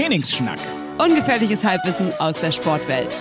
[0.00, 0.58] Trainingsschnack.
[0.98, 3.20] Ungefährliches Halbwissen aus der Sportwelt.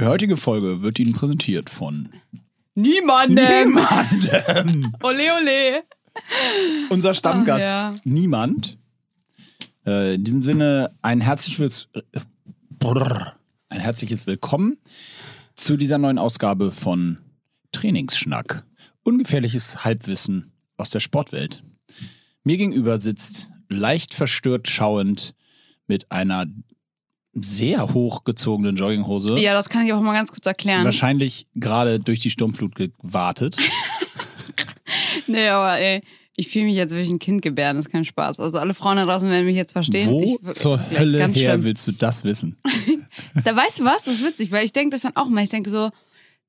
[0.00, 2.08] Die heutige Folge wird Ihnen präsentiert von
[2.74, 3.74] Niemandem.
[3.76, 4.92] niemandem.
[5.04, 5.84] Ole, ole.
[6.90, 8.00] Unser Stammgast Ach, ja.
[8.02, 8.76] niemand.
[9.86, 11.90] Äh, in diesem Sinne ein herzliches,
[12.80, 13.35] Brrr.
[13.68, 14.78] Ein herzliches Willkommen
[15.54, 17.18] zu dieser neuen Ausgabe von
[17.72, 18.64] Trainingsschnack.
[19.02, 21.62] Ungefährliches Halbwissen aus der Sportwelt.
[22.44, 25.34] Mir gegenüber sitzt leicht verstört schauend
[25.86, 26.46] mit einer
[27.32, 29.38] sehr hochgezogenen Jogginghose.
[29.38, 30.84] Ja, das kann ich auch mal ganz kurz erklären.
[30.84, 33.58] Wahrscheinlich gerade durch die Sturmflut gewartet.
[35.28, 36.02] Nee, aber ey,
[36.36, 38.40] ich fühle mich jetzt wie ein Kind gebären, das ist kein Spaß.
[38.40, 40.10] Also alle Frauen da draußen werden mich jetzt verstehen.
[40.10, 41.64] Wo ich, zur Hölle her schlimm.
[41.64, 42.56] willst du das wissen?
[43.44, 45.42] Da weißt du was, das ist witzig, weil ich denke das dann auch mal.
[45.42, 45.90] Ich denke so,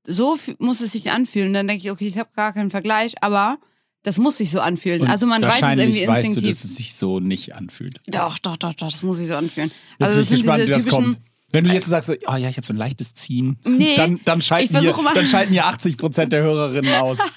[0.05, 1.53] so muss es sich anfühlen.
[1.53, 3.57] Dann denke ich, okay, ich habe gar keinen Vergleich, aber
[4.03, 5.02] das muss sich so anfühlen.
[5.02, 6.49] Und also man weiß es irgendwie weißt du, instinktiv.
[6.49, 7.99] dass es sich so nicht anfühlt.
[8.07, 9.72] doch, doch, doch, doch, das muss sich so anfühlen.
[9.91, 11.17] Jetzt also das ich sind gespannt, diese typischen.
[11.58, 14.19] Wenn du jetzt sagst, so, oh ja, ich habe so ein leichtes Ziehen, Nee, dann,
[14.25, 17.17] dann, schalten hier, dann schalten hier 80 Prozent der Hörerinnen aus.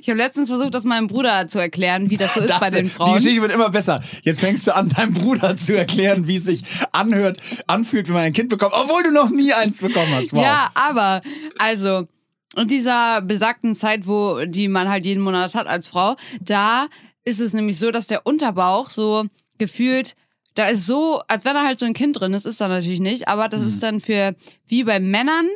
[0.00, 2.70] Ich habe letztens versucht, das meinem Bruder zu erklären, wie das so ist Das- bei
[2.70, 3.16] den Die Frauen.
[3.16, 4.00] Geschichte wird immer besser.
[4.22, 8.22] Jetzt fängst du an, deinem Bruder zu erklären, wie es sich anhört, anfühlt, wenn man
[8.24, 10.32] ein Kind bekommt, obwohl du noch nie eins bekommen hast.
[10.32, 10.42] Wow.
[10.42, 11.20] Ja, aber
[11.58, 12.08] also
[12.56, 16.86] in dieser besagten Zeit, wo die man halt jeden Monat hat als Frau, da
[17.24, 19.24] ist es nämlich so, dass der Unterbauch so
[19.58, 20.14] gefühlt
[20.54, 23.00] da ist so, als wenn da halt so ein Kind drin ist, ist da natürlich
[23.00, 23.68] nicht, aber das Mhm.
[23.68, 24.34] ist dann für,
[24.66, 25.48] wie bei Männern,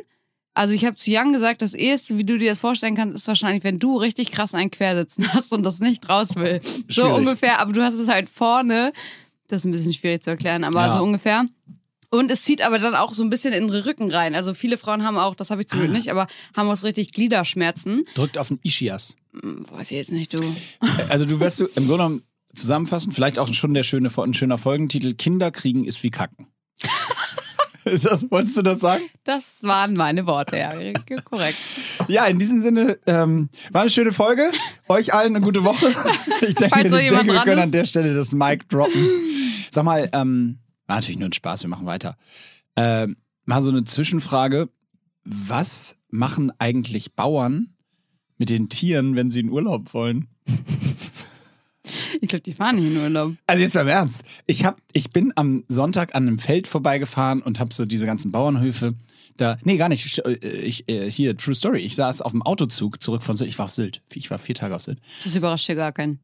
[0.53, 3.27] also ich habe zu Jan gesagt, das eheste, wie du dir das vorstellen kannst, ist
[3.27, 6.59] wahrscheinlich, wenn du richtig krass einen Quersitzen hast und das nicht raus will.
[6.63, 7.13] So Schwierig.
[7.13, 8.91] ungefähr, aber du hast es halt vorne,
[9.49, 10.97] das ist ein bisschen schwierig zu erklären, aber Ja.
[10.97, 11.45] so ungefähr.
[12.09, 14.33] Und es zieht aber dann auch so ein bisschen in den Rücken rein.
[14.33, 15.81] Also viele Frauen haben auch, das habe ich zum Ah.
[15.83, 18.05] Glück nicht, aber haben auch so richtig Gliederschmerzen.
[18.15, 19.15] Drückt auf den Ischias.
[19.41, 20.41] Hm, Weiß ich jetzt nicht, du.
[21.09, 22.23] Also du wirst du im Grunde genommen
[22.57, 26.47] zusammenfassen, vielleicht auch schon der schöne, ein schöner Folgentitel, Kinder kriegen ist wie Kacken.
[27.85, 29.03] ist das, wolltest du das sagen?
[29.23, 30.73] Das waren meine Worte, ja.
[31.23, 31.57] Korrekt.
[32.07, 34.49] Ja, in diesem Sinne, ähm, war eine schöne Folge.
[34.87, 35.87] Euch allen eine gute Woche.
[36.41, 37.63] Ich denke, noch ich denke wir können ist.
[37.63, 39.07] an der Stelle das Mic droppen.
[39.71, 42.15] Sag mal, ähm, war natürlich nur ein Spaß, wir machen weiter.
[42.75, 44.69] Ähm, mal so eine Zwischenfrage.
[45.23, 47.75] Was machen eigentlich Bauern
[48.37, 50.27] mit den Tieren, wenn sie in Urlaub wollen?
[52.21, 53.33] Ich glaube, die fahren nicht in Urlaub.
[53.45, 54.23] Also jetzt am Ernst.
[54.45, 58.31] Ich, hab, ich bin am Sonntag an einem Feld vorbeigefahren und habe so diese ganzen
[58.31, 58.95] Bauernhöfe
[59.37, 59.57] da.
[59.63, 60.05] Nee, gar nicht.
[60.05, 61.79] Ich, ich, äh, hier, True Story.
[61.79, 63.49] Ich saß auf dem Autozug zurück von Sylt.
[63.49, 64.01] Ich war auf Sylt.
[64.13, 64.99] Ich war vier Tage auf Sylt.
[65.23, 66.19] Das überrascht hier gar keinen.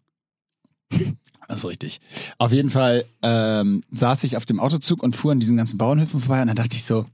[1.50, 2.00] Das ist richtig.
[2.38, 6.22] Auf jeden Fall ähm, saß ich auf dem Autozug und fuhr an diesen ganzen Bauernhöfen
[6.22, 7.06] vorbei und dann dachte ich so,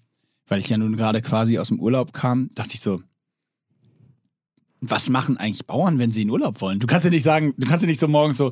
[0.48, 3.02] weil ich ja nun gerade quasi aus dem Urlaub kam, dachte ich so,
[4.82, 6.80] was machen eigentlich Bauern, wenn sie in Urlaub wollen?
[6.80, 8.52] Du kannst ja nicht sagen, du kannst ja nicht so morgens so,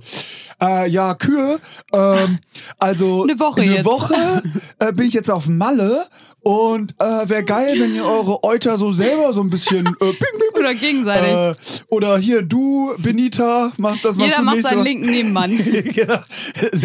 [0.62, 1.58] äh, ja, Kühe,
[1.94, 2.40] ähm,
[2.80, 3.86] also Eine Woche eine jetzt.
[3.86, 4.44] Woche
[4.80, 6.06] äh, bin ich jetzt auf Malle
[6.42, 10.16] und äh, wäre geil, wenn ihr eure Euter so selber so ein bisschen äh, ping,
[10.18, 11.32] ping, Oder gegenseitig.
[11.32, 11.56] äh,
[11.90, 14.84] oder hier, du, Benita, mach das machst Jeder macht seinen Woche.
[14.88, 15.58] linken Nebenmann.
[15.96, 16.20] genau.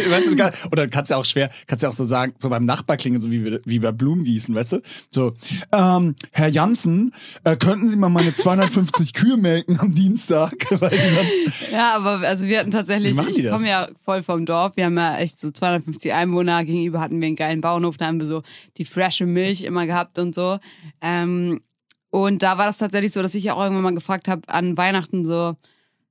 [0.09, 2.65] Weißt du, kann- oder kannst ja auch schwer, kannst ja auch so sagen, so beim
[2.65, 4.81] Nachbar klingen, so wie, wie bei Blumengießen, weißt du?
[5.11, 5.33] So,
[5.73, 7.13] ähm, Herr Jansen,
[7.45, 10.53] äh, könnten Sie mal meine 250 Kühe melken am Dienstag?
[11.73, 15.19] Ja, aber also wir hatten tatsächlich, ich komme ja voll vom Dorf, wir haben ja
[15.19, 18.43] echt so 250 Einwohner, gegenüber hatten wir einen geilen Bauernhof, da haben wir so
[18.77, 20.59] die frische Milch immer gehabt und so.
[21.01, 21.61] Ähm,
[22.11, 24.77] und da war das tatsächlich so, dass ich ja auch irgendwann mal gefragt habe an
[24.77, 25.57] Weihnachten so,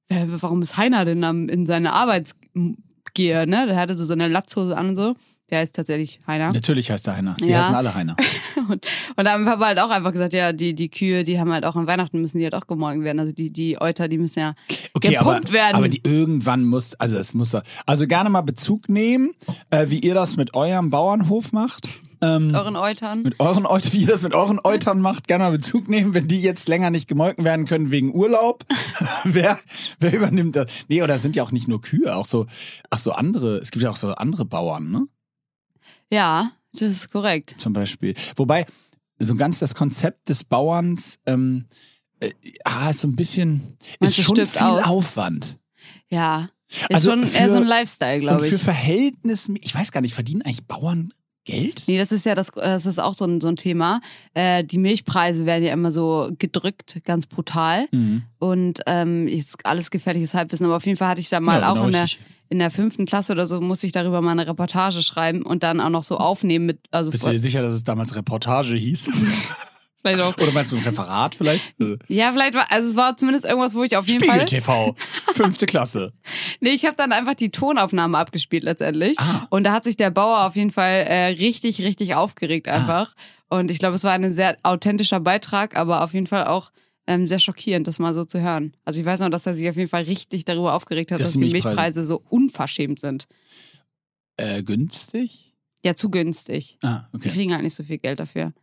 [0.09, 3.67] warum ist Heiner denn in seine Arbeitsgehe, ne?
[3.67, 5.15] Der hatte so so eine Latzhose an und so.
[5.51, 6.51] Der ist tatsächlich Heiner.
[6.53, 7.35] Natürlich heißt der Heiner.
[7.39, 7.59] Sie Ja.
[7.59, 8.15] heißen alle Heiner.
[8.69, 8.85] Und,
[9.17, 11.65] und da haben Papa halt auch einfach gesagt, ja, die, die Kühe, die haben halt
[11.65, 13.19] auch an Weihnachten müssen die halt auch gemorgen werden.
[13.19, 14.53] Also die, die Euter, die müssen ja
[14.93, 15.75] Okay, aber, gepumpt werden.
[15.75, 19.31] aber die irgendwann muss, also es muss, also gerne mal Bezug nehmen,
[19.71, 21.89] äh, wie ihr das mit eurem Bauernhof macht.
[22.21, 23.23] Ähm, euren Eutern.
[23.23, 26.27] mit euren Eutern, wie ihr das mit euren Eutern macht, gerne mal Bezug nehmen, wenn
[26.27, 28.63] die jetzt länger nicht gemolken werden können wegen Urlaub.
[29.23, 29.57] wer,
[29.99, 30.85] wer übernimmt das?
[30.87, 32.45] Nee, oder sind ja auch nicht nur Kühe, auch so,
[32.91, 35.07] ach so andere, es gibt ja auch so andere Bauern, ne?
[36.11, 37.55] Ja, das ist korrekt.
[37.57, 38.13] Zum Beispiel.
[38.35, 38.65] Wobei,
[39.19, 41.65] so ganz das Konzept des Bauerns, ähm,
[42.19, 42.31] äh,
[42.65, 44.83] ah, ist so ein bisschen, Meinst ist schon viel aus?
[44.85, 45.59] Aufwand.
[46.09, 46.49] Ja.
[46.69, 48.63] Ist Also schon für- eher so ein Lifestyle, Und glaube für ich.
[48.63, 51.13] Verhältnis, ich weiß gar nicht, verdienen eigentlich Bauern
[51.43, 51.83] Geld?
[51.87, 53.99] Nee, das ist ja das, das ist auch so ein, so ein Thema.
[54.35, 57.87] Äh, die Milchpreise werden ja immer so gedrückt, ganz brutal.
[57.91, 58.21] Mhm.
[58.37, 60.67] Und ähm, ist alles gefährliches Halbwissen.
[60.67, 62.05] Aber auf jeden Fall hatte ich da mal Ja, auch genau in der.
[62.51, 65.79] In der fünften Klasse oder so, musste ich darüber mal eine Reportage schreiben und dann
[65.79, 69.07] auch noch so aufnehmen mit, also Bist du dir sicher, dass es damals Reportage hieß?
[70.03, 70.35] Vielleicht auch.
[70.37, 71.75] Oder meinst du ein Referat vielleicht?
[72.07, 74.45] Ja, vielleicht war, also es war zumindest irgendwas, wo ich auf jeden Spiegel Fall.
[74.45, 74.95] TV,
[75.33, 76.11] fünfte Klasse.
[76.59, 79.19] Nee, ich habe dann einfach die Tonaufnahme abgespielt letztendlich.
[79.19, 79.45] Ah.
[79.51, 82.77] Und da hat sich der Bauer auf jeden Fall äh, richtig, richtig aufgeregt Ah.
[82.77, 83.13] einfach.
[83.49, 86.71] Und ich glaube, es war ein sehr authentischer Beitrag, aber auf jeden Fall auch
[87.07, 88.75] ähm, sehr schockierend, das mal so zu hören.
[88.85, 91.29] Also ich weiß noch, dass er sich auf jeden Fall richtig darüber aufgeregt hat, Dass
[91.33, 93.27] dass, die die Milchpreise- Milchpreise so unverschämt sind.
[94.37, 95.53] Äh, günstig?
[95.83, 96.77] Ja, zu günstig.
[96.83, 97.29] Ah, Die okay.
[97.29, 98.53] kriegen halt nicht so viel Geld dafür.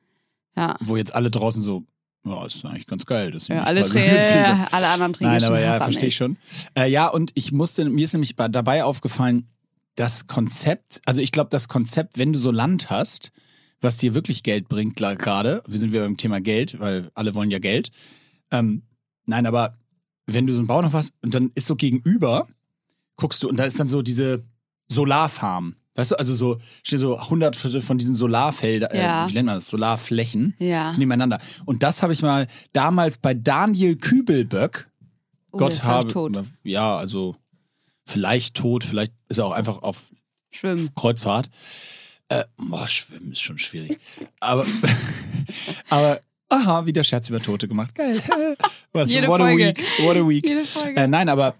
[0.56, 0.76] Ja.
[0.81, 1.85] Wo jetzt alle draußen so,
[2.25, 3.31] ja, ist eigentlich ganz geil.
[3.32, 4.08] Das Ja, alle, Trä
[4.70, 6.37] alle anderen trinken Nein, aber ja, verstehe ich schon.
[6.76, 9.49] Äh, ja, und ich musste, mir ist nämlich bei- dabei aufgefallen,
[9.96, 13.32] das Konzept, also ich glaube, das Konzept, wenn du so Land hast,
[13.81, 17.50] was dir wirklich Geld bringt, gerade, wir sind wieder beim Thema Geld, weil alle wollen
[17.50, 17.90] ja Geld.
[18.50, 18.83] Ähm,
[19.27, 19.79] nein, aber
[20.27, 22.47] wenn du so einen Bauernhof hast und dann ist so gegenüber,
[23.17, 24.45] guckst du, und da ist dann so diese
[24.91, 25.75] Solarfarm.
[25.95, 29.25] Weißt du, also so, stehen so hunderte von diesen Solarfeldern, Ja.
[29.27, 30.93] äh, wie nennt man das, Solarflächen Ja.
[30.93, 31.41] so nebeneinander.
[31.67, 34.91] Und das habe ich mal damals bei Daniel Kübelböck,
[35.50, 36.39] Oh, Gott habe, tot.
[36.62, 37.35] ja, also
[38.06, 40.11] vielleicht tot, vielleicht ist er auch einfach auf
[40.50, 40.89] Schwimmen.
[40.95, 41.50] Kreuzfahrt.
[42.29, 43.99] Äh, boah, schwimmen ist schon schwierig.
[44.41, 44.65] Aber,
[45.89, 47.95] aber, aha, wieder Scherz über Tote gemacht.
[47.95, 48.23] Geil.
[48.93, 49.65] Was, Jede what Folge.
[49.65, 49.85] a week.
[50.00, 50.47] What a week.
[50.47, 51.00] Jede Folge.
[51.00, 51.55] Äh, nein, aber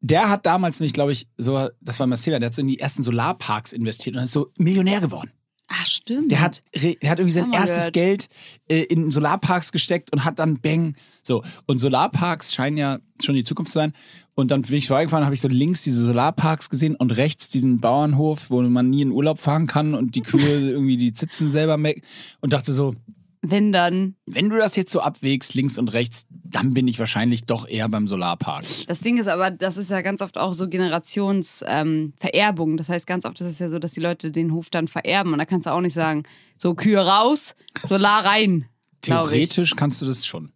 [0.00, 2.78] der hat damals nämlich, glaube ich, so, das war Marcella, der hat so in die
[2.78, 5.30] ersten Solarparks investiert und ist so Millionär geworden.
[5.72, 6.32] Ach, stimmt.
[6.32, 7.94] Der hat, der hat irgendwie sein wir erstes gehört.
[7.94, 8.28] Geld
[8.68, 10.96] äh, in Solarparks gesteckt und hat dann Bang.
[11.22, 11.44] So.
[11.66, 13.92] Und Solarparks scheinen ja schon die Zukunft zu sein.
[14.34, 17.78] Und dann bin ich vorbeigefahren, habe ich so links diese Solarparks gesehen und rechts diesen
[17.78, 20.40] Bauernhof, wo man nie in Urlaub fahren kann und die Kühe
[20.70, 22.02] irgendwie die Zitzen selber meck.
[22.40, 22.96] Und dachte so,
[23.42, 24.16] Wenn dann.
[24.26, 27.88] wenn du das jetzt so abwägst, links und rechts, dann bin ich wahrscheinlich doch eher
[27.88, 28.66] beim Solarpark.
[28.86, 32.70] Das Ding ist aber, das ist ja ganz oft auch so Generationsvererbung.
[32.70, 34.88] Ähm, das heißt, ganz oft ist es ja so, dass die Leute den Hof dann
[34.88, 35.32] vererben.
[35.32, 36.24] Und da kannst du auch nicht sagen,
[36.58, 37.54] so Kühe raus,
[37.86, 38.66] Solar rein.
[39.00, 40.52] Theoretisch kannst du das schon.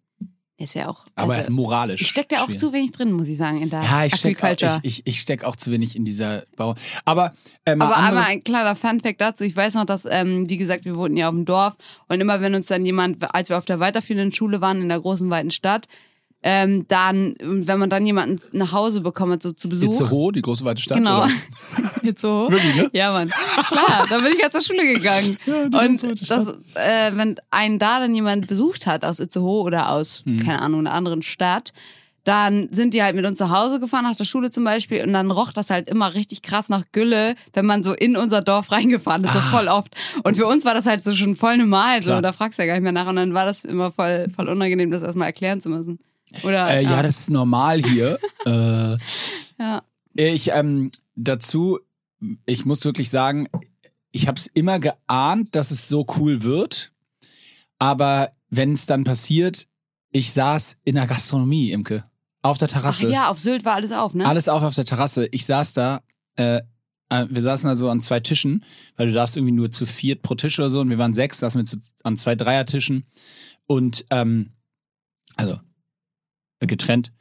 [0.56, 1.04] Ist ja auch.
[1.16, 2.00] Aber also, moralisch.
[2.00, 2.60] ich steck da auch schwierig.
[2.60, 5.20] zu wenig drin, muss ich sagen, in der Ja, ich steck, auch, ich, ich, ich
[5.20, 6.76] steck auch zu wenig in dieser Bau.
[7.04, 7.34] Aber,
[7.64, 9.42] äh, mal Aber einmal ein kleiner Funfact dazu.
[9.42, 12.40] Ich weiß noch, dass, ähm, wie gesagt, wir wohnten ja auf dem Dorf und immer
[12.40, 15.50] wenn uns dann jemand, als wir auf der weiterführenden Schule waren in der großen, weiten
[15.50, 15.88] Stadt,
[16.46, 19.88] ähm, dann, wenn man dann jemanden nach Hause bekommen hat, so zu Besuch.
[19.88, 20.98] Itzehoe, die große weite Stadt.
[20.98, 21.26] Genau.
[22.18, 22.48] So.
[22.50, 22.90] Wirklich, ne?
[22.92, 23.30] Ja, Mann.
[23.68, 25.38] Klar, da bin ich ja zur Schule gegangen.
[25.46, 29.20] Ja, die ganz weite und das, äh, wenn einen da dann jemand besucht hat aus
[29.20, 30.36] Itzehoe oder aus, Mhm.
[30.40, 31.72] keine Ahnung, einer anderen Stadt,
[32.24, 35.14] dann sind die halt mit uns zu Hause gefahren, nach der Schule zum Beispiel, und
[35.14, 38.70] dann roch das halt immer richtig krass nach Gülle, wenn man so in unser Dorf
[38.70, 39.94] reingefahren ist, so voll oft.
[40.24, 42.20] Und für uns war das halt so schon voll normal, so, Ah.
[42.20, 42.22] Klar.
[42.22, 43.06] da fragst du ja gar nicht mehr nach.
[43.08, 45.98] Und dann war das immer voll, voll unangenehm, das erstmal erklären zu müssen.
[46.42, 47.02] Oder, Äh, ja.
[47.02, 48.18] das ist normal hier.
[48.46, 48.96] äh,
[49.58, 49.82] ja.
[50.14, 51.78] ich, ähm, dazu,
[52.46, 53.48] ich muss wirklich sagen,
[54.10, 56.92] ich habe es immer geahnt, dass es so cool wird.
[57.78, 59.66] Aber wenn es dann passiert,
[60.12, 62.04] ich saß in der Gastronomie, Imke,
[62.42, 63.08] auf der Ach Terrasse.
[63.08, 64.26] ja, auf Sylt war alles auf, ne?
[64.26, 65.26] Alles auf auf der Terrasse.
[65.32, 66.02] Ich saß da,
[66.36, 66.60] äh,
[67.08, 68.64] äh, wir saßen da so an zwei Tischen,
[68.96, 71.38] weil du darfst irgendwie nur zu viert pro Tisch oder so und wir waren sechs,
[71.38, 73.04] saßen wir zu, an zwei Dreiertischen
[73.66, 74.52] und ähm,
[75.36, 75.58] also
[76.66, 77.12] getrennt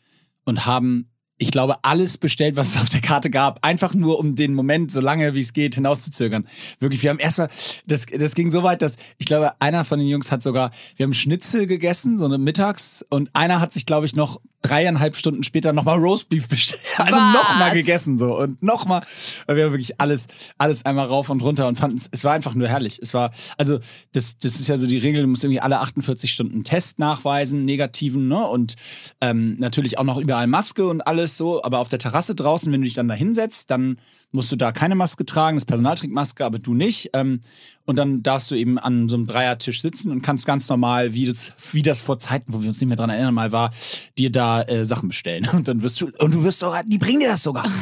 [0.45, 4.35] und haben, ich glaube, alles bestellt, was es auf der Karte gab, einfach nur um
[4.35, 6.47] den Moment so lange wie es geht hinauszuzögern.
[6.79, 7.49] Wirklich, wir haben erstmal,
[7.85, 11.05] das, das ging so weit, dass ich glaube, einer von den Jungs hat sogar, wir
[11.05, 15.43] haben Schnitzel gegessen, so eine mittags und einer hat sich, glaube ich, noch dreieinhalb Stunden
[15.43, 16.81] später nochmal Roastbeef bestellt.
[16.97, 19.01] Also nochmal gegessen so und nochmal.
[19.47, 20.27] Wir haben wirklich alles,
[20.57, 22.99] alles einmal rauf und runter und fanden es, es war einfach nur herrlich.
[23.01, 23.79] Es war, also
[24.13, 26.99] das, das ist ja so die Regel, du musst irgendwie alle 48 Stunden einen Test
[26.99, 28.41] nachweisen, negativen, ne?
[28.47, 28.75] Und
[29.21, 31.63] ähm, natürlich auch noch überall Maske und alles so.
[31.63, 33.97] Aber auf der Terrasse draußen, wenn du dich dann da hinsetzt, dann
[34.31, 35.57] musst du da keine Maske tragen.
[35.57, 37.09] Das Personal trägt Maske, aber du nicht.
[37.13, 37.41] Ähm,
[37.85, 41.25] und dann darfst du eben an so einem Dreiertisch sitzen und kannst ganz normal, wie
[41.25, 43.71] das, wie das vor Zeiten, wo wir uns nicht mehr dran erinnern, mal war,
[44.17, 45.47] dir da äh, Sachen bestellen.
[45.53, 47.69] Und dann wirst du, und du wirst sogar, die bringen dir das sogar.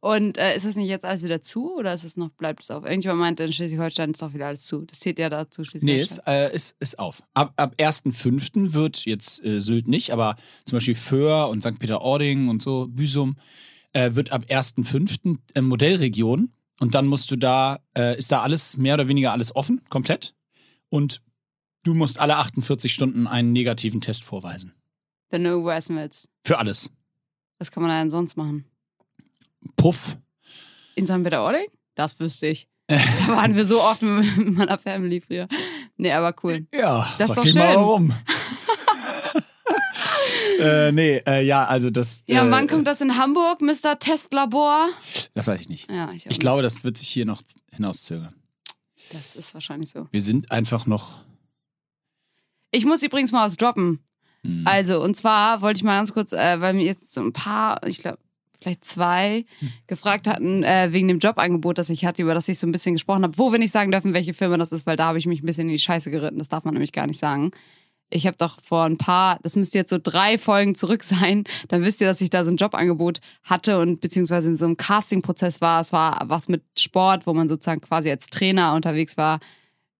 [0.00, 2.70] Und äh, ist das nicht jetzt alles wieder zu oder ist es noch, bleibt es
[2.70, 2.84] auf?
[2.84, 4.84] Irgendjemand meinte, in Schleswig-Holstein ist doch wieder alles zu.
[4.84, 6.00] Das zählt ja dazu, Nee, Schleswig-Holstein.
[6.00, 7.22] ist, äh, ist, ist auf.
[7.34, 8.72] Ab, ab 1.5.
[8.74, 11.78] wird jetzt äh, Sylt nicht, aber zum Beispiel Föhr und St.
[11.80, 13.36] Peter-Ording und so, Büsum,
[13.92, 15.36] äh, wird ab 1.5.
[15.54, 16.52] Äh, Modellregion.
[16.80, 20.34] Und dann musst du da, äh, ist da alles, mehr oder weniger alles offen, komplett.
[20.90, 21.22] Und
[21.82, 24.74] du musst alle 48 Stunden einen negativen Test vorweisen.
[25.30, 26.28] Wenn du irgendwo essen willst.
[26.44, 26.90] Für alles.
[27.58, 28.64] Was kann man da denn sonst machen?
[29.76, 30.16] Puff.
[30.94, 31.22] In St.
[31.22, 31.66] Peter-Ording?
[31.94, 32.68] Das wüsste ich.
[32.86, 32.96] da
[33.28, 35.48] waren wir so oft mit meiner Family früher.
[35.96, 36.66] Nee, aber cool.
[36.72, 38.14] Ja, Das ist doch dich mal schön.
[40.58, 42.24] äh, nee, äh, ja, also das.
[42.28, 43.98] Ja, und äh, wann kommt das in Hamburg, Mr.
[43.98, 44.88] Testlabor?
[45.34, 45.90] Das weiß ich nicht.
[45.90, 46.74] Ja, ich auch Ich glaube, nicht.
[46.76, 48.34] das wird sich hier noch hinauszögern.
[49.12, 50.06] das ist wahrscheinlich so.
[50.10, 51.20] Wir sind einfach noch.
[52.70, 54.00] ich muss übrigens mal was droppen.
[54.42, 54.62] Hm.
[54.66, 57.84] Also, und zwar wollte ich mal ganz kurz, äh, weil mir jetzt so ein paar,
[57.86, 58.18] ich glaube,
[58.60, 59.72] vielleicht zwei Hm.
[59.86, 62.94] gefragt hatten, äh, wegen dem Jobangebot, das ich hatte, über das ich so ein bisschen
[62.94, 65.26] gesprochen habe, wo wir nicht sagen dürfen, welche Firma das ist, weil da habe ich
[65.26, 66.38] mich ein bisschen in die Scheiße geritten.
[66.38, 67.50] Das darf man nämlich gar nicht sagen.
[68.10, 71.82] Ich habe doch vor ein paar, das müsste jetzt so drei Folgen zurück sein, dann
[71.82, 75.60] wisst ihr, dass ich da so ein Jobangebot hatte und beziehungsweise in so einem Castingprozess
[75.60, 75.80] war.
[75.80, 79.40] Es war was mit Sport, wo man sozusagen quasi als Trainer unterwegs war.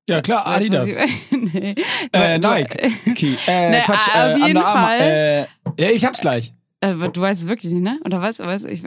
[0.09, 0.97] Ja, klar, Adidas.
[1.31, 1.75] nee.
[2.13, 2.91] Äh, Nike.
[3.11, 3.35] Okay.
[3.47, 4.63] Äh, Nee, Quatsch, auf äh, jeden.
[4.63, 5.01] Fall.
[5.01, 5.41] Äh,
[5.79, 6.55] ja, ich hab's gleich.
[6.81, 8.01] Äh, du weißt es wirklich nicht, ne?
[8.05, 8.39] Oder was?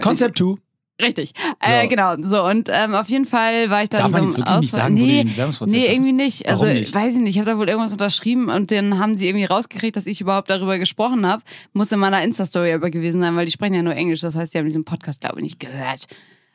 [0.02, 0.56] Concept 2.
[1.00, 1.32] Richtig.
[1.60, 1.90] Äh, So.
[1.90, 2.16] genau.
[2.22, 4.74] So, und ähm, auf jeden Fall war ich da Darf in so einem wirklich nicht
[4.74, 5.24] Auswahl- sagen, nee,
[5.66, 6.48] Nee, irgendwie nicht.
[6.48, 6.94] Also, nicht?
[6.94, 7.36] weiß ich nicht.
[7.36, 10.50] Ich habe da wohl irgendwas unterschrieben und dann haben sie irgendwie rausgekriegt, dass ich überhaupt
[10.50, 11.42] darüber gesprochen habe.
[11.74, 14.20] Muss in meiner Insta-Story aber gewesen sein, weil die sprechen ja nur Englisch.
[14.22, 16.06] Das heißt, die haben diesen Podcast, glaube ich, nicht gehört.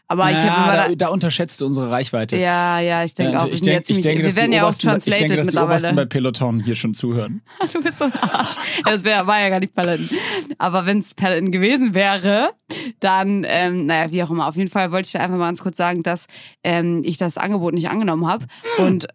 [0.08, 1.08] Aber ich habe ja, immer da, da.
[1.08, 2.36] unterschätzt du unsere Reichweite.
[2.36, 3.46] Ja, ja, ich denke Ja, auch.
[3.48, 5.56] ich, ja denk, ich denke, wir werden ja auch Obersten, ich translated denke, dass die
[5.56, 5.94] Obersten mittlerweile.
[5.96, 7.42] bei Peloton hier schon zuhören.
[7.72, 8.56] Du bist so ein Arsch.
[8.84, 10.08] Ja, Das wär, war ja gar nicht Paladin.
[10.58, 12.50] Aber wenn es Paladin gewesen wäre,
[13.00, 14.46] dann, ähm, naja, wie auch immer.
[14.46, 16.26] Auf jeden Fall wollte ich da einfach mal ganz kurz sagen, dass
[16.62, 18.46] ähm, ich das Angebot nicht angenommen habe.
[18.78, 19.08] Und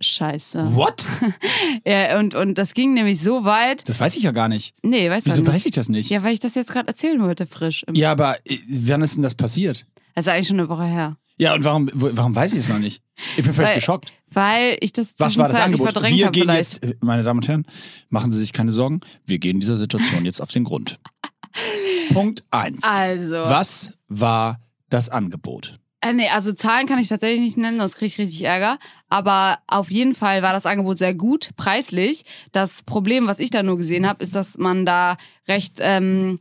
[0.00, 0.74] Scheiße.
[0.74, 1.06] What?
[1.86, 3.88] Ja, und, und das ging nämlich so weit.
[3.88, 4.74] Das weiß ich ja gar nicht.
[4.82, 5.52] Nee, weißt du Wieso nicht.
[5.52, 6.10] weiß ich das nicht?
[6.10, 7.84] Ja, weil ich das jetzt gerade erzählen wollte, frisch.
[7.92, 9.86] Ja, aber äh, wann ist denn das passiert?
[10.14, 11.16] Das ist eigentlich schon eine Woche her.
[11.38, 13.00] Ja, und warum, warum weiß ich es noch nicht?
[13.36, 14.12] Ich bin völlig Weil- geschockt.
[14.30, 15.92] Weil ich das Was war das zwischenzeitlich Angebot?
[15.92, 16.84] verdrängt Wir habe gehen vielleicht.
[16.84, 17.66] jetzt, äh, meine Damen und Herren,
[18.10, 20.98] machen Sie sich keine Sorgen, wir gehen dieser Situation jetzt auf den Grund.
[22.12, 22.82] Punkt eins.
[22.84, 23.36] Also.
[23.36, 25.78] Was war das Angebot?
[26.00, 28.78] Äh, nee, also Zahlen kann ich tatsächlich nicht nennen, sonst kriege ich richtig Ärger.
[29.08, 32.24] Aber auf jeden Fall war das Angebot sehr gut, preislich.
[32.52, 35.16] Das Problem, was ich da nur gesehen habe, ist, dass man da
[35.48, 36.38] recht, ähm,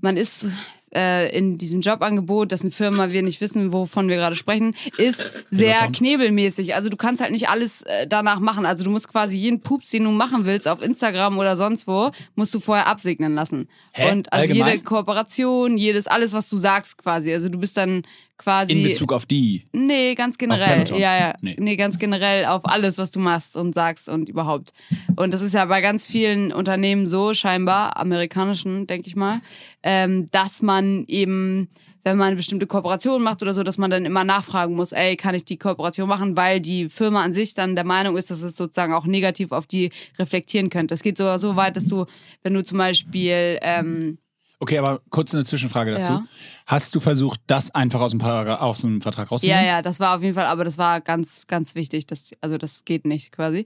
[0.00, 0.46] man ist
[0.94, 5.88] äh, in diesem Jobangebot, dessen Firma wir nicht wissen, wovon wir gerade sprechen, ist sehr
[5.92, 6.74] knebelmäßig.
[6.74, 8.66] Also du kannst halt nicht alles äh, danach machen.
[8.66, 12.10] Also du musst quasi jeden Pups, den du machen willst, auf Instagram oder sonst wo,
[12.34, 13.68] musst du vorher absegnen lassen.
[13.92, 14.10] Hä?
[14.10, 14.72] Und also Allgemein?
[14.72, 17.32] jede Kooperation, jedes, alles, was du sagst quasi.
[17.32, 18.02] Also du bist dann
[18.40, 18.72] quasi.
[18.72, 19.66] In Bezug auf die.
[19.72, 20.66] Nee, ganz generell.
[20.66, 20.98] Peloton?
[20.98, 21.34] Ja, ja.
[21.42, 21.56] Nee.
[21.58, 21.76] Nee.
[21.76, 24.72] ganz generell auf alles, was du machst und sagst und überhaupt.
[25.16, 29.40] Und das ist ja bei ganz vielen Unternehmen so, scheinbar, amerikanischen, denke ich mal,
[29.82, 31.68] ähm, dass man eben,
[32.02, 35.16] wenn man eine bestimmte Kooperation macht oder so, dass man dann immer nachfragen muss, ey,
[35.16, 38.40] kann ich die Kooperation machen, weil die Firma an sich dann der Meinung ist, dass
[38.40, 40.94] es sozusagen auch negativ auf die reflektieren könnte.
[40.94, 42.06] Es geht sogar so weit, dass du,
[42.42, 44.16] wenn du zum Beispiel, ähm,
[44.62, 46.12] Okay, aber kurz eine Zwischenfrage dazu.
[46.12, 46.24] Ja.
[46.66, 49.64] Hast du versucht, das einfach aus dem, aus dem Vertrag Ja, rauszunehmen?
[49.64, 52.06] ja, das war auf jeden Fall, aber das war ganz, ganz wichtig.
[52.06, 53.64] Das, also das geht nicht quasi.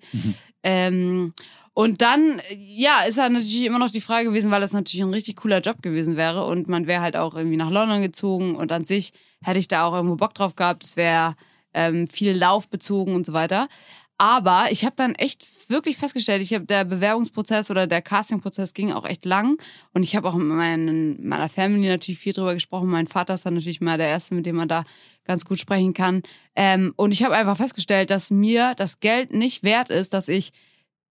[0.63, 1.33] Ähm,
[1.73, 5.13] und dann, ja, ist halt natürlich immer noch die Frage gewesen, weil das natürlich ein
[5.13, 8.71] richtig cooler Job gewesen wäre und man wäre halt auch irgendwie nach London gezogen und
[8.71, 10.85] an sich hätte ich da auch irgendwo Bock drauf gehabt.
[10.85, 11.35] Es wäre
[11.75, 13.67] ähm, viel laufbezogen und so weiter.
[14.16, 18.92] Aber ich habe dann echt wirklich festgestellt, ich habe der Bewerbungsprozess oder der Castingprozess ging
[18.92, 19.61] auch echt lang
[19.92, 22.88] und ich habe auch mit meinen, meiner Family natürlich viel drüber gesprochen.
[22.88, 24.85] Mein Vater ist dann natürlich mal der Erste, mit dem man da
[25.25, 26.23] ganz gut sprechen kann.
[26.54, 30.52] Ähm, und ich habe einfach festgestellt, dass mir das Geld nicht wert ist, dass ich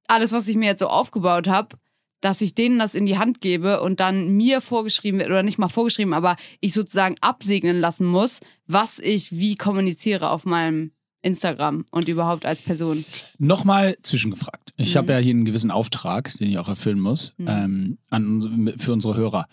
[0.07, 1.77] alles, was ich mir jetzt so aufgebaut habe,
[2.19, 5.57] dass ich denen das in die Hand gebe und dann mir vorgeschrieben wird, oder nicht
[5.57, 10.91] mal vorgeschrieben, aber ich sozusagen absegnen lassen muss, was ich wie kommuniziere auf meinem
[11.21, 13.03] Instagram und überhaupt als Person.
[13.37, 14.73] Nochmal zwischengefragt.
[14.77, 14.97] Ich Mhm.
[14.97, 19.15] habe ja hier einen gewissen Auftrag, den ich auch erfüllen muss, ähm, an, für unsere
[19.15, 19.47] Hörer.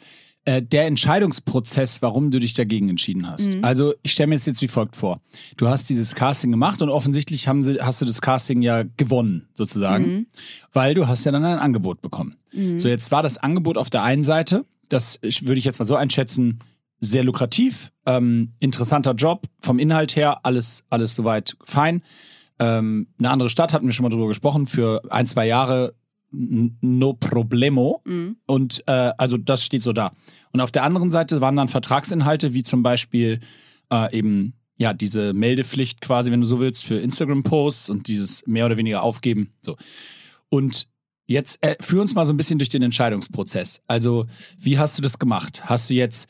[0.44, 3.54] Äh, der Entscheidungsprozess, warum du dich dagegen entschieden hast.
[3.56, 3.64] Mhm.
[3.64, 5.20] Also ich stelle mir das jetzt wie folgt vor.
[5.58, 10.04] Du hast dieses Casting gemacht und offensichtlich sie, hast du das Casting ja gewonnen, sozusagen,
[10.06, 10.26] Mhm.
[10.72, 12.37] weil du hast ja dann ein Angebot bekommen.
[12.78, 15.96] So, jetzt war das Angebot auf der einen Seite, das würde ich jetzt mal so
[15.96, 16.60] einschätzen,
[17.00, 22.02] sehr lukrativ, ähm, interessanter Job, vom Inhalt her alles, alles soweit fein.
[22.58, 25.94] Ähm, eine andere Stadt hatten wir schon mal drüber gesprochen, für ein, zwei Jahre
[26.30, 28.02] no problemo.
[28.46, 30.12] Und äh, also das steht so da.
[30.52, 33.40] Und auf der anderen Seite waren dann Vertragsinhalte, wie zum Beispiel
[33.90, 38.66] äh, eben ja diese Meldepflicht quasi, wenn du so willst, für Instagram-Posts und dieses mehr
[38.66, 39.52] oder weniger aufgeben.
[39.60, 39.76] So.
[40.50, 40.88] Und
[41.26, 43.80] jetzt äh, führ uns mal so ein bisschen durch den Entscheidungsprozess.
[43.86, 44.26] Also,
[44.58, 45.62] wie hast du das gemacht?
[45.64, 46.28] Hast du jetzt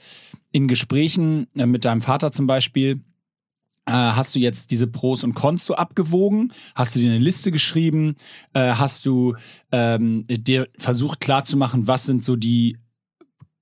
[0.59, 3.00] in Gesprächen äh, mit deinem Vater zum Beispiel,
[3.87, 6.53] äh, hast du jetzt diese Pros und Cons so abgewogen?
[6.75, 8.17] Hast du dir eine Liste geschrieben?
[8.53, 9.37] Äh, hast du
[9.71, 12.77] ähm, dir versucht klarzumachen, was sind so die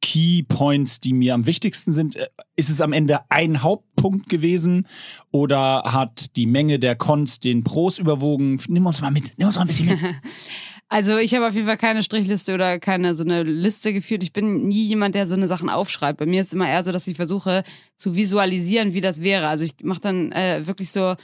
[0.00, 2.16] Key Points, die mir am wichtigsten sind?
[2.56, 4.86] Ist es am Ende ein Hauptpunkt gewesen
[5.32, 8.58] oder hat die Menge der Cons den Pros überwogen?
[8.68, 10.00] Nimm uns mal mit, nimm uns mal ein bisschen mit.
[10.88, 14.22] Also ich habe auf jeden Fall keine Strichliste oder keine so eine Liste geführt.
[14.22, 16.18] Ich bin nie jemand, der so eine Sachen aufschreibt.
[16.18, 17.64] Bei mir ist es immer eher so, dass ich versuche
[17.96, 19.48] zu visualisieren, wie das wäre.
[19.48, 21.16] Also ich mache dann äh, wirklich so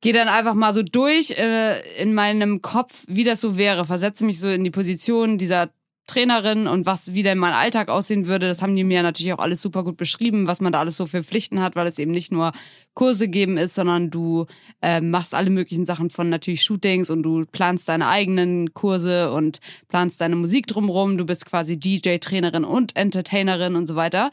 [0.00, 3.84] gehe dann einfach mal so durch äh, in meinem Kopf, wie das so wäre.
[3.84, 5.70] Versetze mich so in die Position dieser
[6.06, 8.46] Trainerin und was, wie denn mein Alltag aussehen würde.
[8.46, 11.06] Das haben die mir natürlich auch alles super gut beschrieben, was man da alles so
[11.06, 12.52] für Pflichten hat, weil es eben nicht nur
[12.94, 14.46] Kurse geben ist, sondern du
[14.82, 19.58] äh, machst alle möglichen Sachen von natürlich Shootings und du planst deine eigenen Kurse und
[19.88, 21.18] planst deine Musik drumrum.
[21.18, 24.30] Du bist quasi DJ, Trainerin und Entertainerin und so weiter.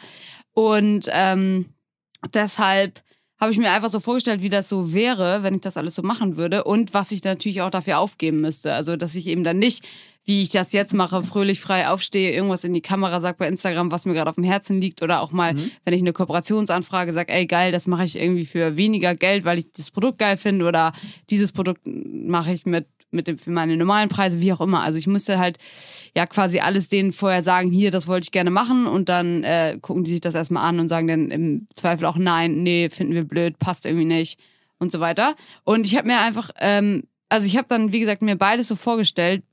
[0.53, 1.65] Und ähm,
[2.33, 3.01] deshalb
[3.43, 6.01] habe ich mir einfach so vorgestellt, wie das so wäre, wenn ich das alles so
[6.01, 8.73] machen würde und was ich natürlich auch dafür aufgeben müsste.
[8.73, 9.85] Also, dass ich eben dann nicht,
[10.23, 13.91] wie ich das jetzt mache, fröhlich frei aufstehe, irgendwas in die Kamera sage bei Instagram,
[13.91, 15.71] was mir gerade auf dem Herzen liegt oder auch mal, mhm.
[15.83, 19.59] wenn ich eine Kooperationsanfrage sage, ey geil, das mache ich irgendwie für weniger Geld, weil
[19.59, 20.93] ich das Produkt geil finde oder
[21.29, 24.81] dieses Produkt mache ich mit mit dem, für meine normalen Preise, wie auch immer.
[24.81, 25.57] Also ich musste halt
[26.15, 29.77] ja quasi alles denen vorher sagen, hier, das wollte ich gerne machen und dann äh,
[29.81, 33.13] gucken die sich das erstmal an und sagen dann im Zweifel auch nein, nee, finden
[33.13, 34.39] wir blöd, passt irgendwie nicht
[34.79, 35.35] und so weiter.
[35.63, 38.75] Und ich habe mir einfach, ähm, also ich habe dann, wie gesagt, mir beides so
[38.75, 39.43] vorgestellt,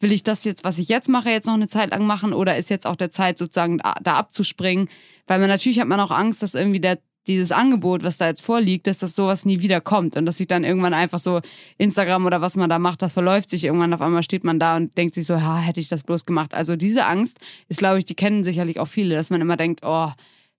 [0.00, 2.56] will ich das jetzt, was ich jetzt mache, jetzt noch eine Zeit lang machen oder
[2.56, 4.88] ist jetzt auch der Zeit sozusagen da, da abzuspringen?
[5.26, 8.42] Weil man natürlich hat man auch Angst, dass irgendwie der dieses Angebot, was da jetzt
[8.42, 11.40] vorliegt, dass das sowas nie wieder kommt und dass sich dann irgendwann einfach so
[11.78, 14.76] Instagram oder was man da macht, das verläuft sich irgendwann auf einmal steht man da
[14.76, 16.54] und denkt sich so, ha, hätte ich das bloß gemacht.
[16.54, 19.80] Also diese Angst ist, glaube ich, die kennen sicherlich auch viele, dass man immer denkt,
[19.84, 20.10] oh,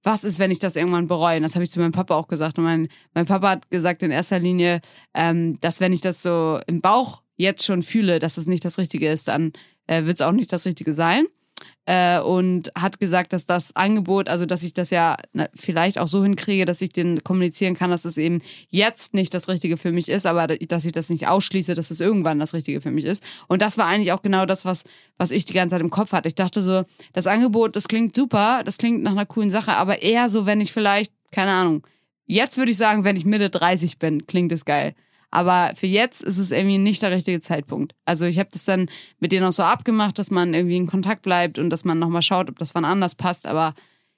[0.03, 1.37] was ist, wenn ich das irgendwann bereue?
[1.37, 2.57] Und das habe ich zu meinem Papa auch gesagt.
[2.57, 4.81] Und mein, mein Papa hat gesagt in erster Linie,
[5.13, 8.77] ähm, dass wenn ich das so im Bauch jetzt schon fühle, dass es nicht das
[8.77, 9.53] Richtige ist, dann
[9.87, 11.25] äh, wird es auch nicht das Richtige sein
[11.85, 15.17] äh, und hat gesagt, dass das Angebot, also dass ich das ja
[15.53, 19.47] vielleicht auch so hinkriege, dass ich den kommunizieren kann, dass es eben jetzt nicht das
[19.47, 22.81] Richtige für mich ist, aber dass ich das nicht ausschließe, dass es irgendwann das Richtige
[22.81, 23.23] für mich ist.
[23.47, 24.83] Und das war eigentlich auch genau das, was,
[25.17, 26.27] was ich die ganze Zeit im Kopf hatte.
[26.27, 26.83] Ich dachte so,
[27.13, 30.61] das Angebot, das klingt super, das klingt nach einer coolen Sache, aber eher so, wenn
[30.61, 31.87] ich vielleicht, keine Ahnung,
[32.25, 34.93] jetzt würde ich sagen, wenn ich Mitte 30 bin, klingt es geil.
[35.37, 37.93] Aber für jetzt ist es irgendwie nicht der richtige Zeitpunkt.
[38.05, 41.21] Also ich habe das dann mit denen auch so abgemacht, dass man irgendwie in Kontakt
[41.21, 43.45] bleibt und dass man nochmal schaut, ob das wann anders passt.
[43.45, 43.75] Aber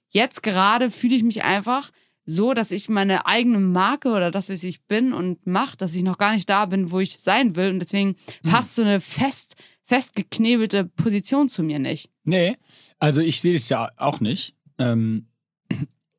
[0.07, 1.91] jetzt gerade fühle ich mich einfach
[2.23, 6.03] so, dass ich meine eigene Marke oder das, was ich bin und mache, dass ich
[6.03, 7.71] noch gar nicht da bin, wo ich sein will.
[7.71, 8.49] Und deswegen mhm.
[8.49, 12.09] passt so eine fest, festgeknebelte Position zu mir nicht.
[12.23, 12.55] Nee,
[12.97, 14.55] also ich sehe es ja auch nicht.
[14.77, 15.27] Ähm,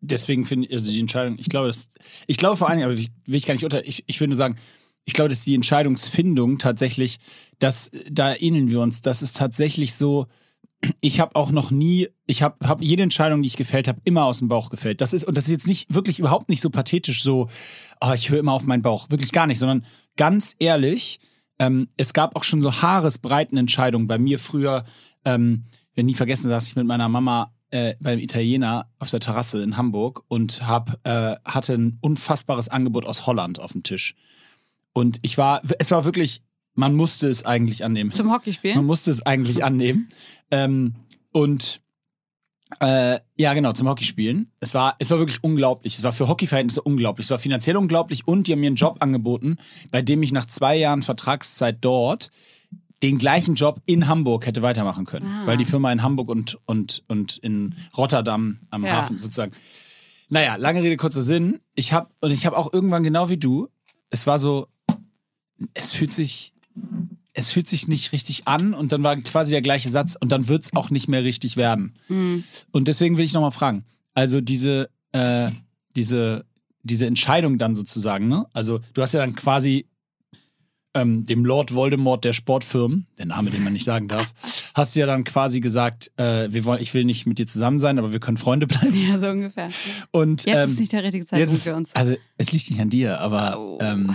[0.00, 1.88] deswegen finde ich, also die Entscheidung, ich glaube, das,
[2.26, 4.56] ich glaube vor allem, aber will ich gar nicht unter, ich, ich würde nur sagen,
[5.04, 7.18] ich glaube, dass die Entscheidungsfindung tatsächlich,
[7.58, 10.26] dass da ähneln wir uns, das ist tatsächlich so,
[11.00, 14.24] ich habe auch noch nie, ich habe hab jede Entscheidung, die ich gefällt habe, immer
[14.24, 15.00] aus dem Bauch gefällt.
[15.00, 17.48] Das ist und das ist jetzt nicht wirklich überhaupt nicht so pathetisch, so,
[18.00, 19.84] oh, ich höre immer auf meinen Bauch, wirklich gar nicht, sondern
[20.16, 21.20] ganz ehrlich,
[21.58, 24.84] ähm, es gab auch schon so haaresbreiten Entscheidungen bei mir früher.
[25.24, 29.62] Ähm, wir nie vergessen, dass ich mit meiner Mama äh, beim Italiener auf der Terrasse
[29.62, 34.14] in Hamburg und hab, äh, hatte ein unfassbares Angebot aus Holland auf dem Tisch.
[35.00, 36.42] Und ich war, es war wirklich,
[36.74, 38.12] man musste es eigentlich annehmen.
[38.12, 38.76] Zum Hockeyspielen?
[38.76, 40.10] Man musste es eigentlich annehmen.
[40.50, 40.94] Ähm,
[41.32, 41.80] und
[42.80, 44.52] äh, ja, genau, zum Hockeyspielen.
[44.60, 45.96] Es war, es war wirklich unglaublich.
[45.96, 47.26] Es war für Hockeyverhältnisse unglaublich.
[47.26, 49.56] Es war finanziell unglaublich und die haben mir einen Job angeboten,
[49.90, 52.30] bei dem ich nach zwei Jahren Vertragszeit dort
[53.02, 55.26] den gleichen Job in Hamburg hätte weitermachen können.
[55.26, 55.46] Ah.
[55.46, 58.92] Weil die Firma in Hamburg und, und, und in Rotterdam am ja.
[58.92, 59.52] Hafen sozusagen.
[60.28, 61.60] Naja, lange Rede, kurzer Sinn.
[61.74, 63.68] Ich habe und ich habe auch irgendwann genau wie du,
[64.10, 64.68] es war so,
[65.74, 66.54] es fühlt sich,
[67.32, 70.48] es fühlt sich nicht richtig an und dann war quasi der gleiche Satz und dann
[70.48, 71.94] wird es auch nicht mehr richtig werden.
[72.08, 72.44] Mhm.
[72.70, 75.48] Und deswegen will ich nochmal fragen, also diese, äh,
[75.96, 76.44] diese,
[76.82, 78.46] diese Entscheidung dann sozusagen, ne?
[78.52, 79.86] Also du hast ja dann quasi
[80.94, 84.32] ähm, dem Lord Voldemort der Sportfirmen, der Name, den man nicht sagen darf,
[84.74, 87.78] hast du ja dann quasi gesagt, äh, wir wollen, ich will nicht mit dir zusammen
[87.78, 88.94] sein, aber wir können Freunde bleiben.
[89.08, 89.68] Ja, so ungefähr.
[90.10, 91.94] Und, jetzt ähm, ist nicht der richtige Zeitpunkt ist, für uns.
[91.94, 93.78] Also es liegt nicht an dir, aber oh.
[93.80, 94.14] ähm,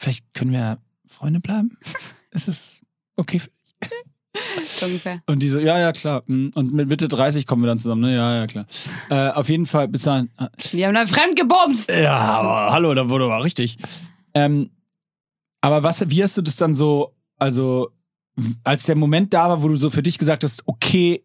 [0.00, 1.76] vielleicht können wir Freunde bleiben.
[2.30, 2.80] ist es
[3.16, 3.56] okay für dich?
[4.64, 5.22] So ungefähr.
[5.26, 6.22] Und die so, ja, ja, klar.
[6.26, 8.14] Hm, und mit Mitte 30 kommen wir dann zusammen, ne?
[8.14, 8.66] Ja, ja, klar.
[9.10, 10.30] Äh, auf jeden Fall bis dahin.
[10.72, 11.90] Die haben dann fremd gebomst.
[11.90, 13.76] Ja, aber hallo, da wurde aber richtig.
[14.34, 14.70] Ähm,
[15.60, 17.90] aber was, wie hast du das dann so, also
[18.64, 21.24] als der Moment da war, wo du so für dich gesagt hast, okay,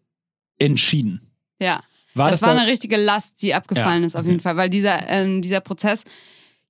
[0.58, 1.32] entschieden.
[1.60, 1.82] Ja.
[2.14, 2.62] War das, das war da?
[2.62, 4.56] eine richtige Last, die abgefallen ja, ist, auf jeden Fall.
[4.56, 6.04] Weil dieser, ähm, dieser Prozess,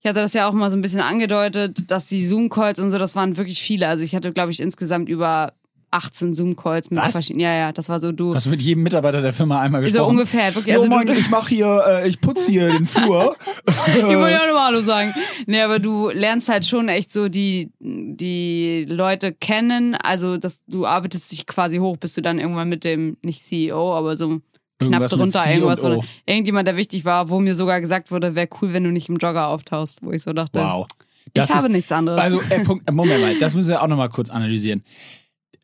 [0.06, 2.98] ich hatte das ja auch mal so ein bisschen angedeutet, dass die Zoom-Calls und so,
[2.98, 3.88] das waren wirklich viele.
[3.88, 5.52] Also ich hatte, glaube ich, insgesamt über
[5.90, 7.40] 18 Zoom-Calls mit verschiedenen.
[7.40, 8.32] Ja, ja, das war so du.
[8.32, 10.04] Hast du mit jedem Mitarbeiter der Firma einmal gesprochen?
[10.04, 10.76] So ungefähr, wirklich.
[10.76, 13.34] Also, moin, ich mach hier, äh, ich putze hier den Flur.
[13.66, 15.12] ich wollte ja auch nochmal Hallo sagen.
[15.46, 19.96] Nee, aber du lernst halt schon echt so die, die Leute kennen.
[19.96, 23.92] Also, dass du arbeitest dich quasi hoch, bis du dann irgendwann mit dem, nicht CEO,
[23.96, 24.40] aber so
[24.78, 25.84] knapp drunter irgendwas.
[25.84, 29.08] Oder irgendjemand, der wichtig war, wo mir sogar gesagt wurde, wäre cool, wenn du nicht
[29.08, 30.60] im Jogger auftauchst, wo ich so dachte.
[30.60, 30.86] Wow.
[31.34, 32.20] Das ich habe ist, nichts anderes.
[32.20, 34.84] Also, äh, Punkt, Moment mal, das müssen wir auch nochmal kurz analysieren.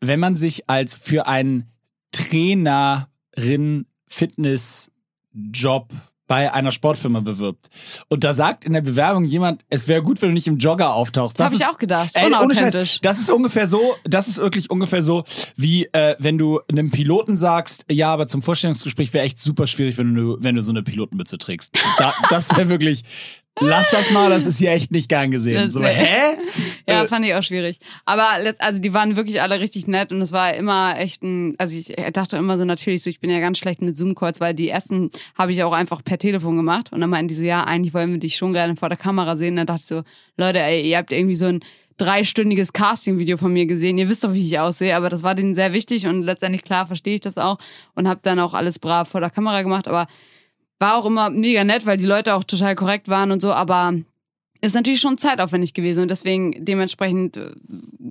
[0.01, 1.71] Wenn man sich als für einen
[2.11, 5.89] Trainerin Fitnessjob
[6.27, 7.67] bei einer Sportfirma bewirbt
[8.09, 10.93] und da sagt in der Bewerbung jemand, es wäre gut, wenn du nicht im Jogger
[10.93, 11.39] auftauchst.
[11.39, 12.11] das habe ich auch gedacht.
[12.13, 12.91] Ey, Unauthentisch.
[12.91, 15.23] Scheiß, das ist ungefähr so, das ist wirklich ungefähr so,
[15.55, 19.97] wie äh, wenn du einem Piloten sagst, ja, aber zum Vorstellungsgespräch wäre echt super schwierig,
[19.97, 21.77] wenn du, wenn du so eine Pilotenmütze trägst.
[21.97, 23.03] Da, das wäre wirklich,
[23.59, 25.71] lass das mal, das ist hier echt nicht gern gesehen.
[25.71, 26.37] So, hä?
[26.87, 27.77] Ja, Äh, fand ich auch schwierig.
[28.05, 28.27] Aber
[28.59, 31.95] also die waren wirklich alle richtig nett und es war immer echt ein, also ich
[32.11, 35.09] dachte immer so natürlich so, ich bin ja ganz schlecht mit Zoom-Calls, weil die ersten
[35.37, 38.11] habe ich auch einfach per Telefon gemacht und dann meinten die so, ja, eigentlich wollen
[38.11, 39.55] wir dich schon gerne vor der Kamera sehen.
[39.55, 40.03] Dann dachte ich so,
[40.37, 41.61] Leute, ey, ihr habt irgendwie so ein
[41.97, 43.97] dreistündiges Casting-Video von mir gesehen.
[43.97, 46.85] Ihr wisst doch, wie ich aussehe, aber das war denen sehr wichtig und letztendlich klar
[46.87, 47.57] verstehe ich das auch
[47.95, 50.07] und habe dann auch alles brav vor der Kamera gemacht, aber
[50.79, 53.93] war auch immer mega nett, weil die Leute auch total korrekt waren und so, aber
[54.61, 57.51] ist natürlich schon zeitaufwendig gewesen und deswegen dementsprechend äh,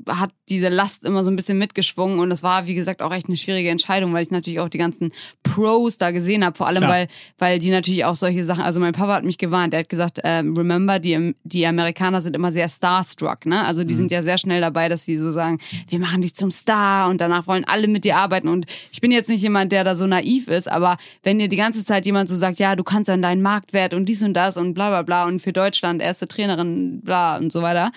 [0.09, 3.27] hat diese Last immer so ein bisschen mitgeschwungen und das war wie gesagt auch echt
[3.27, 5.13] eine schwierige Entscheidung, weil ich natürlich auch die ganzen
[5.43, 6.91] Pros da gesehen habe, vor allem Klar.
[6.91, 9.89] weil weil die natürlich auch solche Sachen, also mein Papa hat mich gewarnt, der hat
[9.89, 13.65] gesagt, ähm, remember die die Amerikaner sind immer sehr starstruck, ne?
[13.65, 16.51] Also die sind ja sehr schnell dabei, dass sie so sagen, wir machen dich zum
[16.51, 19.85] Star und danach wollen alle mit dir arbeiten und ich bin jetzt nicht jemand, der
[19.85, 22.85] da so naiv ist, aber wenn dir die ganze Zeit jemand so sagt, ja, du
[22.85, 26.03] kannst an deinen Marktwert und dies und das und bla bla bla und für Deutschland
[26.03, 27.93] erste Trainerin, bla und so weiter,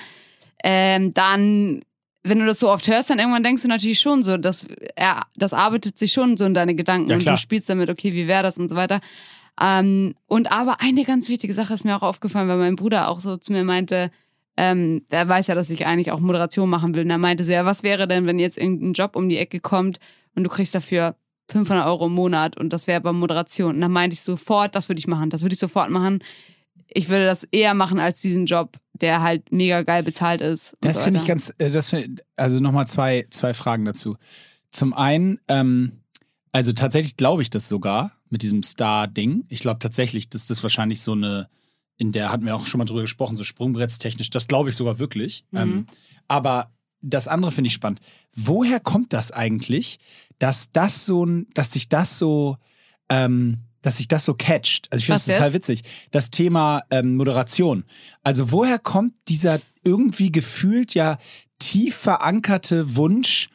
[0.64, 1.82] ähm, dann,
[2.26, 5.22] wenn du das so oft hörst, dann irgendwann denkst du natürlich schon so, dass er,
[5.36, 8.28] das arbeitet sich schon so in deine Gedanken Ja, und du spielst damit, okay, wie
[8.28, 9.00] wäre das und so weiter.
[9.62, 13.20] Ähm, und aber eine ganz wichtige Sache ist mir auch aufgefallen, weil mein Bruder auch
[13.20, 14.10] so zu mir meinte,
[14.58, 17.04] ähm, er weiß ja, dass ich eigentlich auch Moderation machen will.
[17.04, 19.60] Und er meinte so, ja, was wäre denn, wenn jetzt irgendein Job um die Ecke
[19.60, 20.00] kommt
[20.34, 21.16] und du kriegst dafür
[21.52, 23.76] 500 Euro im Monat und das wäre bei Moderation.
[23.76, 26.20] Und dann meinte ich sofort, das würde ich machen, das würde ich sofort machen.
[26.96, 30.78] Ich würde das eher machen als diesen Job, der halt mega geil bezahlt ist.
[30.80, 34.16] Das so finde ich ganz, äh, das find, also nochmal zwei, zwei Fragen dazu.
[34.72, 36.04] Zum einen, ähm,
[36.54, 39.44] also tatsächlich glaube ich das sogar mit diesem Star-Ding.
[39.50, 41.50] Ich glaube tatsächlich, dass das wahrscheinlich so eine,
[41.98, 44.98] in der hatten wir auch schon mal drüber gesprochen, so sprungbrettstechnisch, das glaube ich sogar
[44.98, 45.46] wirklich.
[45.52, 45.60] Mhm.
[45.60, 45.88] Ähm,
[46.30, 48.00] aber das andere finde ich spannend.
[48.34, 50.00] Woher kommt das eigentlich,
[50.40, 52.56] dass das so ein, dass sich das so,
[53.10, 54.92] ähm, dass sich das so catcht?
[54.92, 55.82] Also ich finde das total witzig.
[56.10, 57.86] Das Thema ähm, Moderation.
[58.24, 61.18] Also woher kommt dieser irgendwie gefühlt ja
[61.60, 63.50] tief verankerte Wunsch,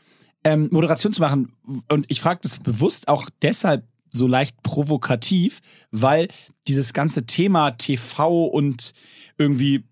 [0.44, 1.52] ähm, Moderation zu machen?
[1.90, 6.28] Und ich frage das bewusst auch deshalb so leicht provokativ, weil
[6.68, 8.92] dieses ganze Thema TV und
[9.36, 9.84] irgendwie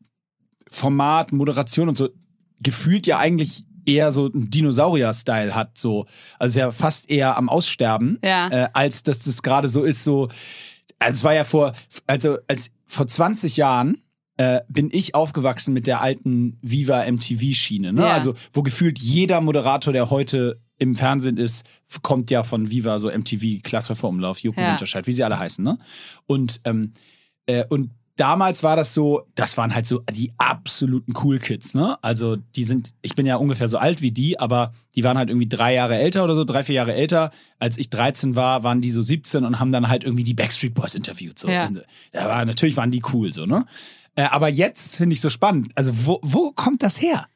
[0.70, 2.10] Format, Moderation und so
[2.60, 6.06] gefühlt ja eigentlich eher so ein Dinosaurier-Style hat, so.
[6.38, 8.48] Also ja fast eher am Aussterben, Ja.
[8.48, 10.28] äh, als dass das gerade so ist, so.
[10.98, 11.72] Also es war ja vor,
[12.06, 14.02] also als vor 20 Jahren
[14.36, 18.02] äh, bin ich aufgewachsen mit der alten Viva MTV-Schiene, ne?
[18.02, 18.12] Ja.
[18.12, 21.64] Also wo gefühlt jeder Moderator, der heute im Fernsehen ist,
[22.02, 24.70] kommt ja von Viva, so MTV, Klasse Umlauf, Joko Ja.
[24.70, 25.76] Winterscheid, wie sie alle heißen, ne?
[26.26, 26.92] Und, ähm,
[27.46, 31.96] äh, und damals war das so, das waren halt so die absoluten Cool Kids, ne?
[32.02, 35.30] Also die sind, ich bin ja ungefähr so alt wie die, aber die waren halt
[35.30, 37.30] irgendwie drei Jahre älter oder so, drei, vier Jahre älter.
[37.58, 40.74] Als ich 13 war, waren die so 17 und haben dann halt irgendwie die Backstreet
[40.74, 41.38] Boys interviewt.
[41.38, 41.48] So.
[41.48, 41.70] Ja.
[42.12, 43.64] War, natürlich waren die cool, so, ne?
[44.16, 45.70] Äh, aber jetzt finde ich so spannend.
[45.76, 47.26] Also, wo, wo kommt das her?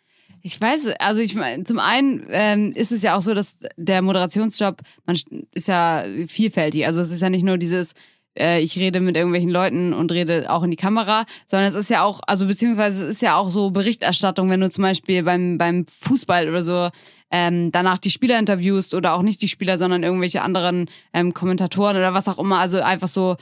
[0.45, 4.03] Ich weiß, also ich meine, zum einen ähm, ist es ja auch so, dass der
[4.03, 6.85] Moderationsjob, man st- ist ja vielfältig.
[6.85, 7.92] Also es ist ja nicht nur dieses,
[8.38, 11.90] äh, ich rede mit irgendwelchen Leuten und rede auch in die Kamera, sondern es ist
[11.90, 15.59] ja auch, also beziehungsweise es ist ja auch so Berichterstattung, wenn du zum Beispiel beim,
[15.59, 16.88] beim Fußball oder so
[17.31, 21.97] ähm, danach die Spieler interviewst oder auch nicht die Spieler, sondern irgendwelche anderen ähm, Kommentatoren
[21.97, 22.59] oder was auch immer.
[22.59, 23.37] Also einfach so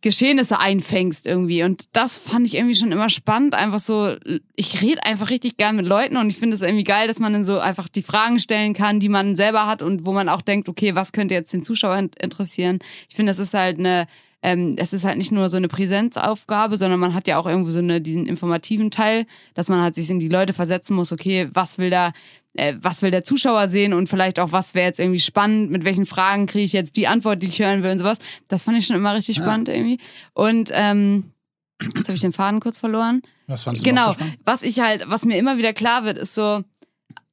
[0.00, 1.62] Geschehnisse einfängst irgendwie.
[1.64, 3.54] Und das fand ich irgendwie schon immer spannend.
[3.54, 4.14] Einfach so,
[4.54, 7.32] ich rede einfach richtig gern mit Leuten und ich finde es irgendwie geil, dass man
[7.32, 10.42] dann so einfach die Fragen stellen kann, die man selber hat und wo man auch
[10.42, 12.78] denkt, okay, was könnte jetzt den Zuschauer in- interessieren?
[13.08, 14.06] Ich finde, das ist halt eine,
[14.40, 17.70] ähm, es ist halt nicht nur so eine Präsenzaufgabe, sondern man hat ja auch irgendwo
[17.70, 21.48] so eine, diesen informativen Teil, dass man halt sich in die Leute versetzen muss, okay,
[21.52, 22.12] was will da,
[22.58, 25.84] äh, was will der Zuschauer sehen und vielleicht auch, was wäre jetzt irgendwie spannend, mit
[25.84, 28.18] welchen Fragen kriege ich jetzt die Antwort, die ich hören will und sowas.
[28.48, 29.98] Das fand ich schon immer richtig spannend irgendwie.
[30.34, 31.32] Und ähm,
[31.82, 33.22] jetzt habe ich den Faden kurz verloren.
[33.46, 34.36] Was fandst Genau, noch so spannend?
[34.44, 36.62] was ich halt, was mir immer wieder klar wird, ist so,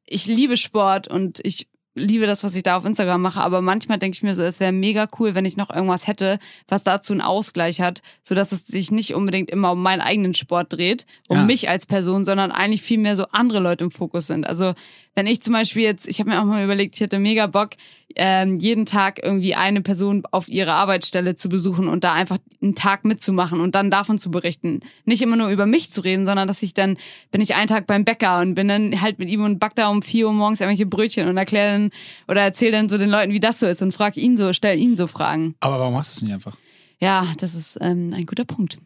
[0.06, 3.98] ich liebe Sport und ich liebe das, was ich da auf Instagram mache, aber manchmal
[3.98, 7.14] denke ich mir so, es wäre mega cool, wenn ich noch irgendwas hätte, was dazu
[7.14, 11.38] einen Ausgleich hat, sodass es sich nicht unbedingt immer um meinen eigenen Sport dreht, um
[11.38, 11.44] Ja.
[11.46, 14.46] mich als Person, sondern eigentlich viel mehr so andere Leute im Fokus sind.
[14.46, 14.74] Also
[15.16, 17.70] wenn ich zum Beispiel jetzt, ich habe mir auch mal überlegt, ich hätte mega Bock,
[18.18, 22.76] ähm, jeden Tag irgendwie eine Person auf ihre Arbeitsstelle zu besuchen und da einfach einen
[22.76, 24.82] Tag mitzumachen und dann davon zu berichten.
[25.06, 26.98] Nicht immer nur über mich zu reden, sondern dass ich dann,
[27.32, 29.88] bin ich einen Tag beim Bäcker und bin dann halt mit ihm und back da
[29.90, 31.85] um vier Uhr morgens irgendwelche Brötchen und erkläre dann
[32.28, 34.78] oder erzähle dann so den Leuten, wie das so ist und frag ihn so, stell
[34.78, 35.56] ihn so Fragen.
[35.60, 36.58] Aber warum machst du es nicht einfach?
[37.00, 38.78] Ja, das ist ähm, ein guter Punkt.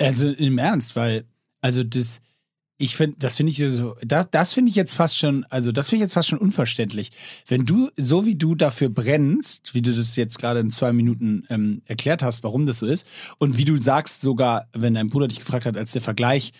[0.00, 1.24] Also im Ernst, weil,
[1.60, 2.20] also das,
[2.78, 5.88] ich finde, das finde ich so, das, das finde ich jetzt fast schon, also das
[5.88, 7.10] finde ich jetzt fast schon unverständlich.
[7.46, 11.44] Wenn du, so wie du dafür brennst, wie du das jetzt gerade in zwei Minuten
[11.50, 13.06] ähm, erklärt hast, warum das so ist,
[13.38, 16.52] und wie du sagst sogar, wenn dein Bruder dich gefragt hat, als der Vergleich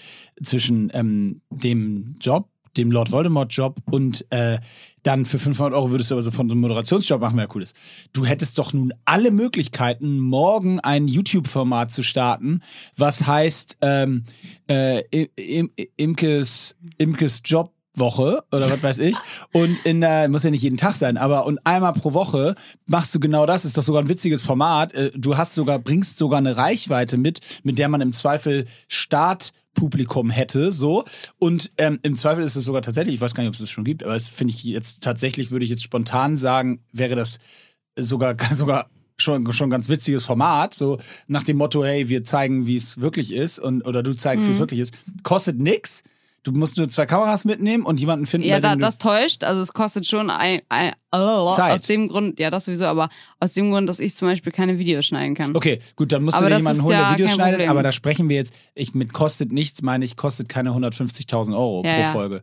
[0.42, 4.58] zwischen ähm, dem Job, dem Lord Voldemort-Job und äh,
[5.02, 7.76] dann für 500 Euro würdest du aber sofort einen Moderationsjob machen, wäre cool ist.
[8.12, 12.60] Du hättest doch nun alle Möglichkeiten, morgen ein YouTube-Format zu starten,
[12.96, 14.24] was heißt ähm,
[14.68, 17.72] äh, Im, Im, Imkes, Imkes Job.
[17.98, 19.16] Woche oder was weiß ich.
[19.52, 22.54] Und in der, muss ja nicht jeden Tag sein, aber und einmal pro Woche
[22.86, 23.64] machst du genau das.
[23.64, 24.94] Ist doch sogar ein witziges Format.
[24.94, 28.66] Äh, Du hast sogar, bringst sogar eine Reichweite mit, mit der man im Zweifel
[29.78, 31.04] Startpublikum hätte, so.
[31.38, 33.70] Und ähm, im Zweifel ist es sogar tatsächlich, ich weiß gar nicht, ob es das
[33.70, 37.38] schon gibt, aber es finde ich jetzt tatsächlich, würde ich jetzt spontan sagen, wäre das
[37.96, 42.76] sogar, sogar schon, schon ganz witziges Format, so nach dem Motto, hey, wir zeigen, wie
[42.76, 44.94] es wirklich ist und oder du zeigst, wie es wirklich ist.
[45.22, 46.02] Kostet nix.
[46.44, 49.44] Du musst nur zwei Kameras mitnehmen und jemanden finden, Ja, da, das täuscht.
[49.44, 51.72] Also es kostet schon ein, ein oh, Zeit.
[51.72, 53.08] aus dem Grund, ja, das sowieso, aber
[53.40, 55.56] aus dem Grund, dass ich zum Beispiel keine Videos schneiden kann.
[55.56, 57.70] Okay, gut, dann musst Aber du dir jemanden holen, der Videos schneidet, Problem.
[57.70, 61.82] aber da sprechen wir jetzt, ich mit kostet nichts, meine ich, kostet keine 150.000 Euro
[61.84, 62.12] Ja, pro ja.
[62.12, 62.42] Folge.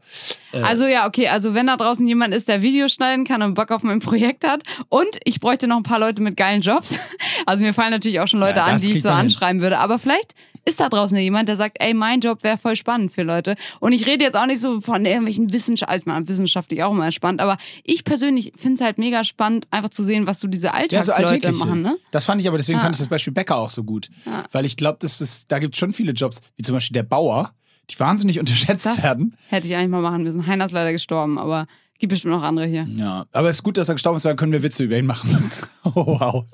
[0.61, 3.71] Also ja, okay, also wenn da draußen jemand ist, der Videos schneiden kann und Bock
[3.71, 6.99] auf mein Projekt hat und ich bräuchte noch ein paar Leute mit geilen Jobs.
[7.47, 9.25] Also mir fallen natürlich auch schon Leute an, die ich so man hin.
[9.25, 10.33] anschreiben würde, aber vielleicht
[10.67, 13.55] ist da draußen ja jemand, der sagt, ey, mein Job wäre voll spannend für Leute.
[13.79, 17.39] Und ich rede jetzt auch nicht so von irgendwelchen Wissenschaft, also wissenschaftlich auch immer spannend,
[17.41, 21.03] aber ich persönlich finde es halt mega spannend, einfach zu sehen, was so diese Ja,
[21.03, 21.97] so Alltagsleute machen, ne?
[22.11, 22.83] Das fand ich aber, deswegen Ja.
[22.83, 24.09] fand ich das Beispiel Bäcker auch so gut.
[24.51, 27.03] Weil ich glaube, dass es, da gibt es schon viele Jobs, wie zum Beispiel der
[27.03, 27.51] Bauer,
[27.89, 29.37] die wahnsinnig unterschätzt Das werden.
[29.49, 30.47] hätte ich eigentlich mal machen müssen.
[30.47, 31.67] Heiner ist leider gestorben, aber
[31.99, 32.87] gibt bestimmt noch andere hier.
[32.97, 34.97] Ja, aber es ist gut, dass er gestorben ist, weil dann können wir Witze über
[34.97, 35.29] ihn machen.
[35.83, 36.45] oh, wow.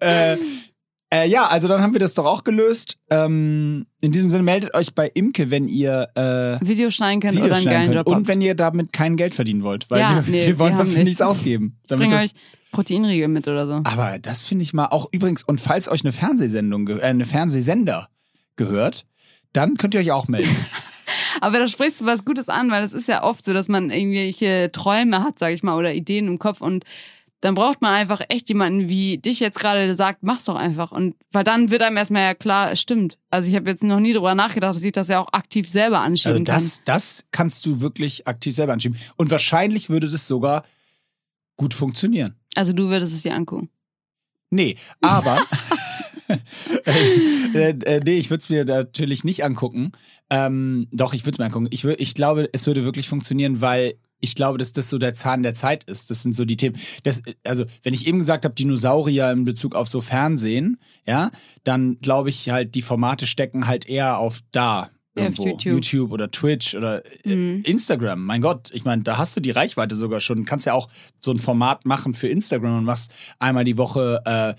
[0.00, 0.36] äh,
[1.12, 2.96] äh, ja, also dann haben wir das doch auch gelöst.
[3.10, 7.48] Ähm, in diesem Sinne meldet euch bei Imke, wenn ihr äh, Videos schneiden könnt Videos
[7.50, 7.92] oder einen geilen.
[7.92, 8.28] Job Und habt.
[8.28, 11.04] wenn ihr damit kein Geld verdienen wollt, weil Ja, wir, nee, wir wollen wir dafür
[11.04, 11.78] nichts ausgeben.
[11.88, 12.30] Damit Bring euch
[12.72, 13.80] Proteinriegel mit oder so.
[13.84, 18.08] aber das finde ich mal auch übrigens, und falls euch eine Fernsehsendung, äh, eine Fernsehsender
[18.56, 19.06] gehört,
[19.52, 20.54] dann könnt ihr euch auch melden.
[21.40, 23.90] Aber da sprichst du was Gutes an, weil es ist ja oft so, dass man
[23.90, 26.84] irgendwelche Träume hat, sag ich mal, oder Ideen im Kopf und
[27.46, 30.90] dann braucht man einfach echt jemanden wie dich jetzt gerade, der sagt, mach's doch einfach.
[30.90, 33.18] Und weil dann wird einem erstmal ja klar, es stimmt.
[33.30, 36.00] Also ich habe jetzt noch nie drüber nachgedacht, dass ich das ja auch aktiv selber
[36.00, 38.98] Also anschieben das, das kannst du wirklich aktiv selber anschieben.
[39.14, 40.64] Und wahrscheinlich würde das sogar
[41.56, 42.30] gut funktionieren.
[42.30, 42.56] kann.
[42.56, 43.70] Also du würdest es dir angucken.
[44.50, 45.38] Nee, aber.
[46.84, 49.92] äh, äh, nee, ich würde es mir natürlich nicht angucken.
[50.30, 51.68] Ähm, doch, ich würde es mir angucken.
[51.70, 55.42] Ich, ich glaube, es würde wirklich funktionieren, weil ich glaube, dass das so der Zahn
[55.42, 56.10] der Zeit ist.
[56.10, 56.76] Das sind so die Themen.
[57.04, 61.30] Das, also, wenn ich eben gesagt habe, Dinosaurier in Bezug auf so Fernsehen, ja,
[61.64, 64.90] dann glaube ich halt, die Formate stecken halt eher auf da.
[65.18, 65.70] Ja, auf Irgendwo.
[65.70, 66.12] YouTube.
[66.12, 67.62] oder Twitch oder äh, Mhm.
[67.64, 68.22] Instagram.
[68.22, 70.36] Mein Gott, ich meine, da hast du die Reichweite sogar schon.
[70.38, 70.88] Du kannst ja auch
[71.20, 74.54] so ein Format machen für Instagram und machst einmal die Woche äh,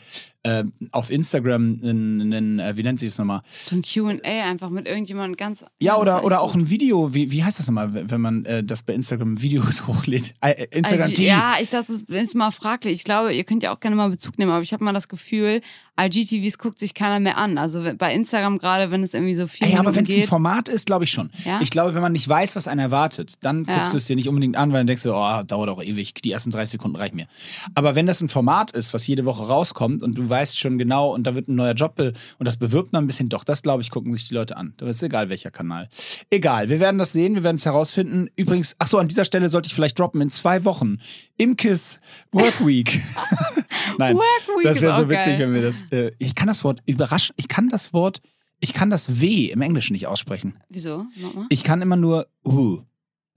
[0.48, 3.42] äh, auf Instagram einen, äh, wie nennt sich das nochmal?
[3.66, 5.66] So ein Q&A einfach mit irgendjemandem ganz...
[5.82, 8.84] Ja, oder, oder auch ein Video, wie, wie heißt das nochmal, wenn man äh, das
[8.84, 10.34] bei Instagram Videos hochlädt?
[10.42, 11.22] Äh, äh, Instagram TV.
[11.24, 12.94] ja, ich, das ist, ist mal fraglich.
[12.94, 15.08] Ich glaube, ihr könnt ja auch gerne mal Bezug nehmen, aber ich habe mal das
[15.08, 15.62] Gefühl,
[16.00, 17.58] IGTVs guckt sich keiner mehr an.
[17.58, 20.28] Also bei Instagram gerade, wenn es irgendwie so viel Ey, aber wenn es ein.
[20.28, 21.32] Format ist, glaube ich schon.
[21.44, 21.60] Ja?
[21.62, 23.78] Ich glaube, wenn man nicht weiß, was einen erwartet, dann Ja.
[23.78, 26.14] guckst du es dir nicht unbedingt an, weil dann denkst du, oh, dauert auch ewig,
[26.14, 27.28] die ersten 30 Sekunden reichen mir.
[27.74, 31.14] Aber wenn das ein Format ist, was jede Woche rauskommt und du weißt schon genau
[31.14, 33.82] und da wird ein neuer Job und das bewirbt man ein bisschen, doch, das glaube
[33.82, 34.74] ich, gucken sich die Leute an.
[34.78, 35.90] Das ist egal, welcher Kanal.
[36.30, 38.30] Egal, wir werden das sehen, wir werden es herausfinden.
[38.36, 41.00] Übrigens, ach so, an dieser Stelle sollte ich vielleicht droppen, in zwei Wochen,
[41.38, 42.00] Imkes
[42.32, 43.02] Work Week.
[43.98, 45.40] Nein, Work Week das wäre so witzig, geil.
[45.40, 48.22] wenn wir das, äh, ich kann das Wort überraschen, ich kann das Wort,
[48.60, 50.56] ich kann das W im Englischen nicht aussprechen.
[50.70, 51.06] Wieso?
[51.16, 51.46] Nochmal?
[51.50, 52.84] Ich kann immer nur who.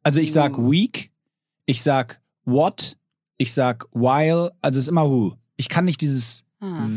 [0.02, 1.10] Also ich sag week,
[1.66, 2.96] ich sag what,
[3.36, 5.34] ich sag while, also es ist immer who.
[5.56, 6.88] Ich kann nicht dieses Ah,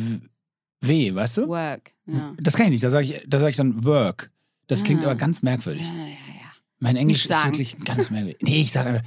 [0.82, 1.48] w, weißt du?
[1.48, 1.94] work.
[2.06, 2.34] Ja.
[2.40, 4.30] Das kann ich nicht, da sage ich, da sag ich dann work.
[4.68, 5.06] Das klingt Ah.
[5.08, 5.88] aber ganz merkwürdig.
[5.88, 6.52] Ja, ja, ja.
[6.80, 8.42] Mein Englisch ist wirklich ganz merkwürdig.
[8.42, 9.06] Nee, ich sage einfach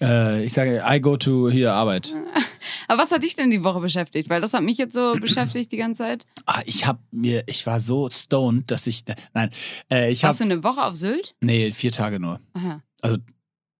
[0.00, 2.14] Äh, ich sage, I go to hier Arbeit.
[2.86, 4.30] Aber was hat dich denn die Woche beschäftigt?
[4.30, 6.24] Weil das hat mich jetzt so beschäftigt die ganze Zeit.
[6.46, 9.02] Ah, ich habe mir, ich war so stoned, dass ich,
[9.34, 9.50] nein,
[9.90, 11.34] äh, ich habe, Warst du eine Woche auf Sylt?
[11.40, 12.40] nee, vier Tage nur.
[12.52, 12.80] Aha.
[13.02, 13.16] Also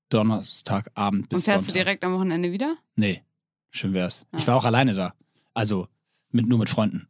[0.08, 1.84] Donnerstagabend bis Und fährst du Sonntag.
[1.84, 2.76] direkt am Wochenende wieder?
[2.96, 3.22] Nee,
[3.70, 4.26] schön wär's.
[4.32, 4.38] Ah.
[4.38, 5.14] Ich war auch alleine da.
[5.54, 5.86] Also
[6.30, 7.08] mit, nur mit Freunden.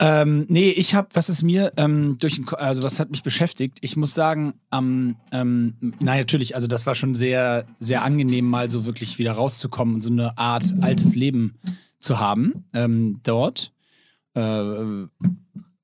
[0.00, 3.78] Ähm, nee, ich habe, was ist mir ähm, durch also was hat mich beschäftigt?
[3.80, 8.68] Ich muss sagen, am, ähm, nein, natürlich, also das war schon sehr, sehr angenehm, mal
[8.68, 11.58] so wirklich wieder rauszukommen und so eine Art altes Leben
[12.00, 13.72] zu haben ähm, dort.
[14.34, 15.06] Äh,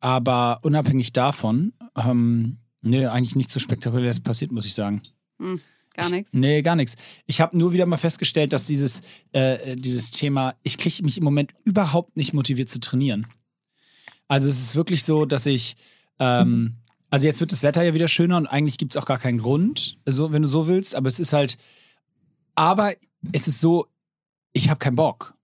[0.01, 5.03] aber unabhängig davon, ähm, nee, eigentlich nichts so spektakuläres passiert, muss ich sagen.
[5.39, 5.61] Hm,
[5.95, 6.33] gar nichts.
[6.33, 6.97] Nee, gar nichts.
[7.27, 9.01] Ich habe nur wieder mal festgestellt, dass dieses,
[9.33, 13.27] äh, dieses Thema, ich kriege mich im Moment überhaupt nicht motiviert zu trainieren.
[14.29, 15.77] Also es ist wirklich so, dass ich,
[16.21, 16.77] ähm,
[17.11, 19.39] also jetzt wird das Wetter ja wieder schöner und eigentlich gibt es auch gar keinen
[19.39, 21.57] Grund, so, wenn du so willst, aber es ist halt,
[22.55, 22.93] aber
[23.33, 23.87] es ist so,
[24.53, 25.35] ich habe keinen Bock.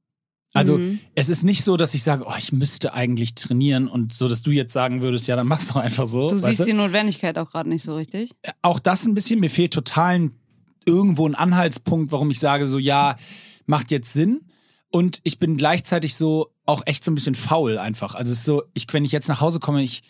[0.57, 0.99] Also Mhm.
[1.15, 4.43] es ist nicht so, dass ich sage, oh, ich müsste eigentlich trainieren und so, dass
[4.43, 6.29] du jetzt sagen würdest, ja, dann mach's doch einfach so.
[6.29, 8.31] Du siehst die Notwendigkeit auch gerade nicht so richtig.
[8.63, 9.41] auch das ein bisschen.
[9.41, 10.31] Mir fehlt total
[10.85, 13.17] irgendwo ein Anhaltspunkt, warum ich sage, so ja,
[13.67, 14.41] macht jetzt Sinn.
[14.91, 18.15] Und ich bin gleichzeitig so auch echt so ein bisschen faul einfach.
[18.15, 20.03] Also es ist so, ich, wenn ich jetzt nach Hause komme, ich,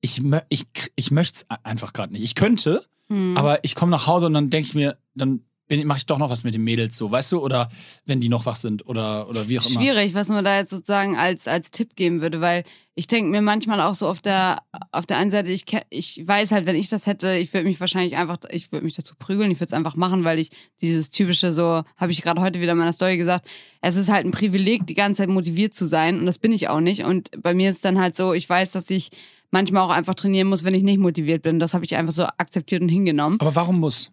[0.00, 0.64] ich, ich,
[0.96, 2.22] ich möchte es einfach gerade nicht.
[2.22, 3.36] Ich könnte, Hm.
[3.36, 5.40] aber ich komme nach Hause und dann denke ich mir, dann
[5.84, 7.40] mache ich doch noch was mit den Mädels so, weißt du?
[7.40, 7.68] Oder
[8.06, 9.80] wenn die noch wach sind oder, oder wie auch immer.
[9.80, 13.40] Schwierig, was man da jetzt sozusagen als, als Tipp geben würde, weil ich denke mir
[13.40, 16.90] manchmal auch so auf der, auf der einen Seite, ich, ich weiß halt, wenn ich
[16.90, 19.72] das hätte, ich würde mich wahrscheinlich einfach, ich würde mich dazu prügeln, ich würde es
[19.72, 20.50] einfach machen, weil ich
[20.82, 23.46] dieses typische so, habe ich gerade heute wieder in meiner Story gesagt,
[23.80, 26.68] es ist halt ein Privileg, die ganze Zeit motiviert zu sein und das bin ich
[26.68, 29.08] auch nicht und bei mir ist dann halt so, ich weiß, dass ich
[29.52, 31.60] manchmal auch einfach trainieren muss, wenn ich nicht motiviert bin.
[31.60, 33.38] Das habe ich einfach so akzeptiert und hingenommen.
[33.40, 34.10] Aber warum muss?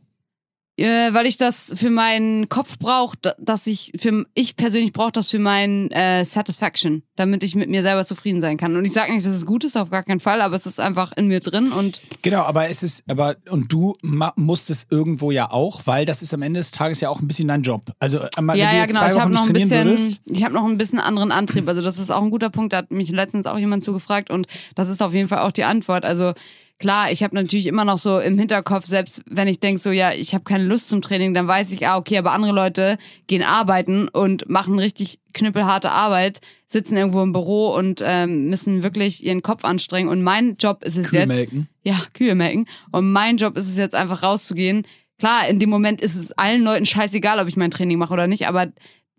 [0.79, 5.29] Äh, weil ich das für meinen Kopf brauche, dass ich für ich persönlich brauche das
[5.29, 8.77] für mein äh, Satisfaction, damit ich mit mir selber zufrieden sein kann.
[8.77, 10.79] Und ich sage nicht, dass es gut ist, auf gar keinen Fall, aber es ist
[10.79, 13.93] einfach in mir drin und Genau, aber es ist, aber, und du
[14.35, 17.27] musst es irgendwo ja auch, weil das ist am Ende des Tages ja auch ein
[17.27, 17.91] bisschen dein Job.
[17.99, 18.99] Also, äh, wenn ja, du ja, jetzt genau.
[19.01, 21.67] zwei Ich Wochen habe noch ein bisschen, würdest, ich habe noch ein bisschen anderen Antrieb.
[21.67, 22.71] Also das ist auch ein guter Punkt.
[22.73, 25.65] Da hat mich letztens auch jemand zugefragt und das ist auf jeden Fall auch die
[25.65, 26.05] Antwort.
[26.05, 26.33] Also
[26.79, 30.13] klar, ich habe natürlich immer noch so im Hinterkopf, selbst wenn ich denke so, ja,
[30.13, 33.43] ich habe keine Lust zum Training, dann weiß ich, ah, okay, aber andere Leute gehen
[33.43, 39.43] arbeiten und machen richtig knüppelharte Arbeit, sitzen irgendwo im Büro und ähm, müssen wirklich ihren
[39.43, 40.09] Kopf anstrengen.
[40.09, 41.67] Und mein Job ist es Kühe jetzt, melken.
[41.83, 42.65] ja, Kühe melken.
[42.91, 44.85] Und mein Job ist es jetzt einfach rauszugehen.
[45.19, 48.27] Klar, in dem Moment ist es allen Leuten scheißegal, ob ich mein Training mache oder
[48.27, 48.67] nicht, aber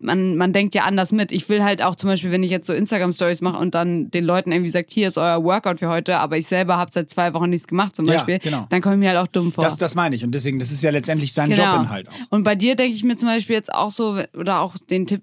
[0.01, 1.31] man, man denkt ja anders mit.
[1.31, 4.23] Ich will halt auch zum Beispiel, wenn ich jetzt so Instagram-Stories mache und dann den
[4.25, 7.33] Leuten irgendwie sagt, hier ist euer Workout für heute, aber ich selber habe seit zwei
[7.33, 8.65] Wochen nichts gemacht zum Ja, Beispiel, genau.
[8.69, 9.63] dann komme ich mir halt auch dumm vor.
[9.63, 10.23] Das, das meine ich.
[10.23, 11.73] Und deswegen, das ist ja letztendlich sein Genau.
[11.73, 12.13] Jobinhalt auch.
[12.29, 15.21] Und bei dir denke ich mir zum Beispiel jetzt auch so, oder auch den Tipp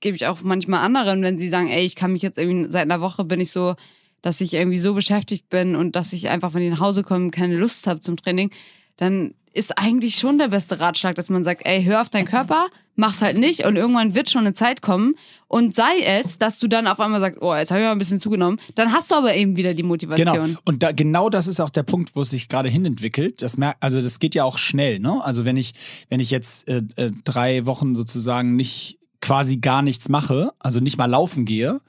[0.00, 2.82] gebe ich auch manchmal anderen, wenn sie sagen, ey, ich kann mich jetzt irgendwie, seit
[2.82, 3.74] einer Woche bin ich so,
[4.22, 7.30] dass ich irgendwie so beschäftigt bin und dass ich einfach, wenn ich nach Hause komme,
[7.30, 8.50] keine Lust habe zum Training,
[8.96, 12.66] dann ist eigentlich schon der beste Ratschlag, dass man sagt, ey, hör auf deinen Körper,
[12.98, 15.14] mach's halt nicht und irgendwann wird schon eine Zeit kommen
[15.46, 17.98] und sei es, dass du dann auf einmal sagst, oh, jetzt habe ich mal ein
[17.98, 20.46] bisschen zugenommen, dann hast du aber eben wieder die Motivation.
[20.46, 20.58] Genau.
[20.64, 23.40] Und da, genau das ist auch der Punkt, wo es sich gerade hinentwickelt.
[23.40, 25.24] Das merkt, also das geht ja auch schnell, ne?
[25.24, 25.72] Also wenn ich,
[26.10, 30.98] wenn ich jetzt äh, äh, drei Wochen sozusagen nicht quasi gar nichts mache, also nicht
[30.98, 31.80] mal laufen gehe,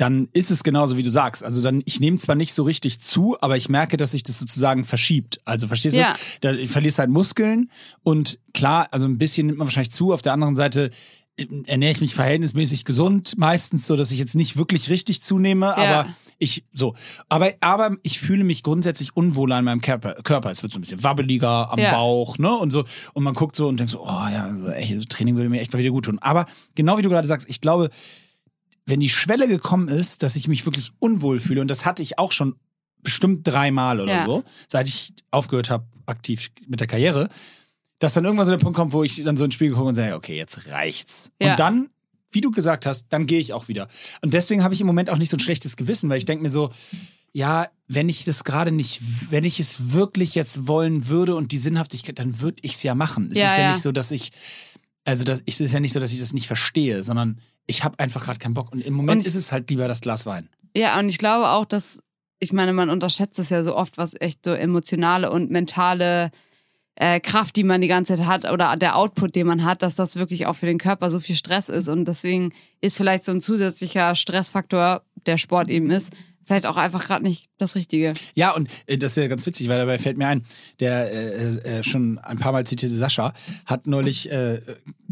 [0.00, 1.44] dann ist es genauso, wie du sagst.
[1.44, 4.38] Also dann, ich nehme zwar nicht so richtig zu, aber ich merke, dass sich das
[4.38, 5.40] sozusagen verschiebt.
[5.44, 6.16] Also verstehst Ja.
[6.40, 6.56] du?
[6.56, 7.70] Da verlierst halt Muskeln
[8.02, 10.12] und klar, also ein bisschen nimmt man wahrscheinlich zu.
[10.12, 10.90] Auf der anderen Seite
[11.36, 15.76] äh, ernähre ich mich verhältnismäßig gesund, meistens so, dass ich jetzt nicht wirklich richtig zunehme,
[15.76, 16.08] aber
[16.38, 16.94] ich so.
[17.28, 20.14] Aber, aber ich fühle mich grundsätzlich unwohler in meinem Körper.
[20.22, 20.50] Körper.
[20.50, 21.90] Es wird so ein bisschen wabbeliger am Ja.
[21.92, 22.50] Bauch, ne?
[22.56, 22.84] Und so.
[23.12, 25.72] Und man guckt so und denkt so, oh ja, also echt, Training würde mir echt
[25.74, 26.18] mal wieder gut tun.
[26.20, 27.90] Aber genau wie du gerade sagst, ich glaube,
[28.90, 32.18] wenn die Schwelle gekommen ist, dass ich mich wirklich unwohl fühle, und das hatte ich
[32.18, 32.56] auch schon
[33.02, 34.24] bestimmt dreimal oder Ja.
[34.26, 37.28] so, seit ich aufgehört habe, aktiv mit der Karriere,
[37.98, 39.94] dass dann irgendwann so der Punkt kommt, wo ich dann so ins Spiel gucke und
[39.94, 41.32] sage, okay, jetzt reicht's.
[41.40, 41.52] Ja.
[41.52, 41.90] Und dann,
[42.30, 43.88] wie du gesagt hast, dann gehe ich auch wieder.
[44.22, 46.42] Und deswegen habe ich im Moment auch nicht so ein schlechtes Gewissen, weil ich denke
[46.42, 46.70] mir so,
[47.32, 49.00] ja, wenn ich das gerade nicht,
[49.30, 52.94] wenn ich es wirklich jetzt wollen würde und die Sinnhaftigkeit, dann würde ich es ja
[52.94, 53.30] machen.
[53.32, 53.70] Es Ja, ist ja, ja.
[53.72, 54.30] nicht so, dass ich,
[55.04, 57.38] also das, es ist ja nicht so, dass ich das nicht verstehe, sondern
[57.70, 58.70] ich habe einfach gerade keinen Bock.
[58.72, 60.48] Und im Moment Und- ist es halt lieber das Glas Wein.
[60.76, 62.00] Ja, und ich glaube auch, dass,
[62.38, 66.30] ich meine, man unterschätzt es ja so oft, was echt so emotionale und mentale
[66.96, 69.94] äh, Kraft, die man die ganze Zeit hat oder der Output, den man hat, dass
[69.96, 71.88] das wirklich auch für den Körper so viel Stress ist.
[71.88, 72.52] Und deswegen
[72.82, 76.12] ist vielleicht so ein zusätzlicher Stressfaktor, der Sport eben ist,
[76.50, 78.12] vielleicht auch einfach gerade nicht das Richtige.
[78.34, 80.44] Ja, und äh, das ist ja ganz witzig, weil dabei fällt mir ein,
[80.80, 83.32] der äh, äh, schon ein paar Mal zitierte Sascha
[83.66, 84.60] hat neulich äh,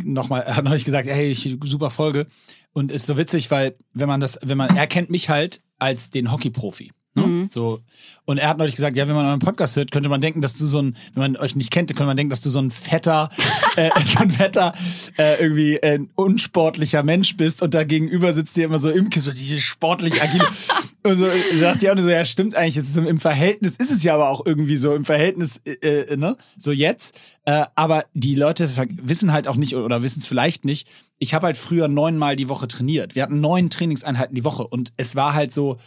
[0.03, 2.27] noch mal, hat neulich gesagt, hey, super Folge.
[2.73, 6.11] Und ist so witzig, weil wenn man das, wenn man, er kennt mich halt als
[6.11, 6.91] den Hockeyprofi.
[7.15, 7.49] Ne?
[7.51, 7.81] So.
[8.25, 10.59] Und er hat neulich gesagt, ja, wenn man einen Podcast hört, könnte man denken, dass
[10.59, 12.71] du so ein, wenn man euch nicht kennt, könnte man denken, dass du so ein
[12.71, 13.31] fetter,
[13.77, 14.75] äh, so ein fetter,
[15.17, 19.33] äh, irgendwie ein unsportlicher Mensch bist und da gegenüber sitzt dir immer so Imke, so
[19.33, 20.45] diese sportlich agile.
[21.05, 23.21] und so, da dachte ich auch nur so, ja, stimmt eigentlich, es ist im, im
[23.21, 27.39] Verhältnis, ist es ja aber auch irgendwie so, im Verhältnis, äh, äh, ne, so jetzt.
[27.45, 28.71] Äh, aber die Leute
[29.03, 30.89] wissen halt auch nicht oder wissen es vielleicht nicht,
[31.19, 33.15] ich habe halt früher neunmal die Woche trainiert.
[33.15, 35.79] Wir hatten neun Trainingseinheiten die Woche und es war halt so,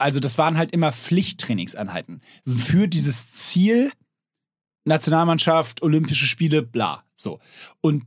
[0.00, 3.92] also das waren halt immer Pflichttrainingseinheiten für dieses Ziel
[4.84, 7.38] Nationalmannschaft, Olympische Spiele, bla, so.
[7.80, 8.04] Und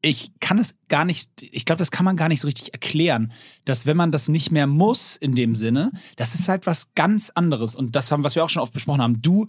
[0.00, 3.32] ich kann es gar nicht, ich glaube, das kann man gar nicht so richtig erklären,
[3.64, 7.30] dass wenn man das nicht mehr muss in dem Sinne, das ist halt was ganz
[7.30, 7.74] anderes.
[7.74, 9.22] Und das haben, was wir auch schon oft besprochen haben.
[9.22, 9.46] Du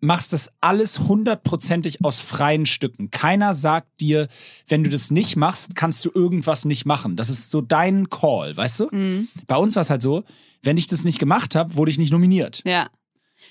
[0.00, 3.10] machst das alles hundertprozentig aus freien Stücken.
[3.10, 4.28] Keiner sagt dir,
[4.68, 7.16] wenn du das nicht machst, kannst du irgendwas nicht machen.
[7.16, 9.26] Das ist so dein Call, weißt du?
[9.46, 10.24] Bei uns war es halt so,
[10.62, 12.62] wenn ich das nicht gemacht habe, wurde ich nicht nominiert.
[12.64, 12.88] Ja.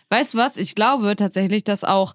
[0.09, 0.57] Weißt du was?
[0.57, 2.13] Ich glaube tatsächlich, dass auch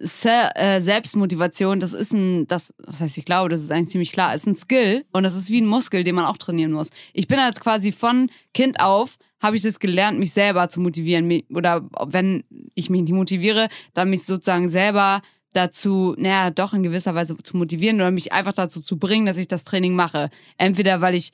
[0.00, 4.10] Se äh, Selbstmotivation, das ist ein, das, was heißt ich glaube, das ist eigentlich ziemlich
[4.10, 6.88] klar, ist ein Skill und das ist wie ein Muskel, den man auch trainieren muss.
[7.12, 11.42] Ich bin jetzt quasi von Kind auf, habe ich das gelernt, mich selber zu motivieren.
[11.50, 15.20] Oder wenn ich mich nicht motiviere, dann mich sozusagen selber
[15.52, 19.36] dazu, naja, doch in gewisser Weise zu motivieren oder mich einfach dazu zu bringen, dass
[19.36, 20.30] ich das Training mache.
[20.56, 21.30] Entweder weil ich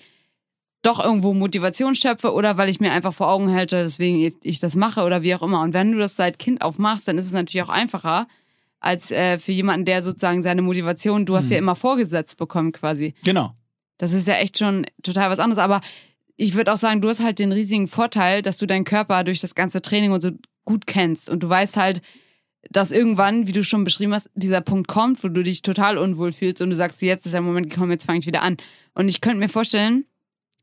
[0.83, 4.75] doch irgendwo Motivation schöpfe oder weil ich mir einfach vor Augen halte, deswegen ich das
[4.75, 5.63] mache oder wie auch immer.
[5.63, 8.27] Und wenn du das seit Kind auf machst, dann ist es natürlich auch einfacher
[8.81, 13.15] als äh, für jemanden, der sozusagen seine Motivation, du hast ja immer vorgesetzt bekommen quasi.
[13.23, 13.53] Genau.
[13.99, 15.63] Das ist ja echt schon total was anderes.
[15.63, 15.81] Aber
[16.41, 19.41] ich würde auch sagen, du hast halt den riesigen Vorteil, dass du deinen Körper durch
[19.41, 20.31] das ganze Training und so
[20.65, 21.29] gut kennst.
[21.29, 22.01] Und du weißt halt,
[22.71, 26.33] dass irgendwann, wie du schon beschrieben hast, dieser Punkt kommt, wo du dich total unwohl
[26.33, 28.57] fühlst und du sagst, jetzt ist der Moment gekommen, jetzt fange ich wieder an.
[28.95, 30.07] Und ich könnte mir vorstellen,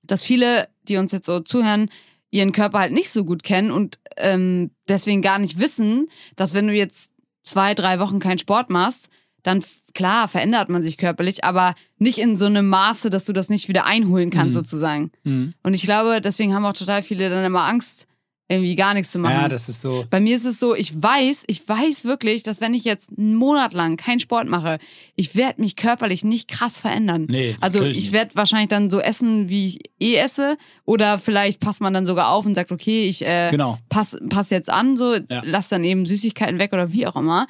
[0.01, 1.91] dass viele, die uns jetzt so zuhören,
[2.31, 6.67] ihren Körper halt nicht so gut kennen und ähm, deswegen gar nicht wissen, dass wenn
[6.67, 7.13] du jetzt
[7.43, 9.09] zwei, drei Wochen keinen Sport machst,
[9.47, 13.49] dann klar verändert man sich körperlich, aber nicht in so einem Maße, dass du das
[13.49, 15.11] nicht wieder einholen kannst, sozusagen.
[15.23, 15.53] Mhm.
[15.63, 18.07] Und ich glaube, deswegen haben auch total viele dann immer Angst,
[18.49, 19.33] irgendwie gar nichts zu machen.
[19.41, 20.05] Ja, das ist so.
[20.09, 23.35] Bei mir ist es so, ich weiß, ich weiß wirklich, dass wenn ich jetzt einen
[23.35, 24.77] Monat lang keinen Sport mache,
[25.17, 27.25] ich werde mich körperlich nicht krass verändern.
[27.29, 30.57] Nee, also ich werde wahrscheinlich dann so essen, wie ich eh esse.
[30.85, 33.79] Oder vielleicht passt man dann sogar auf und sagt, okay, ich äh, Genau.
[33.89, 35.41] pass, pass jetzt an, so Ja.
[35.43, 37.47] lass dann eben Süßigkeiten weg oder wie auch immer.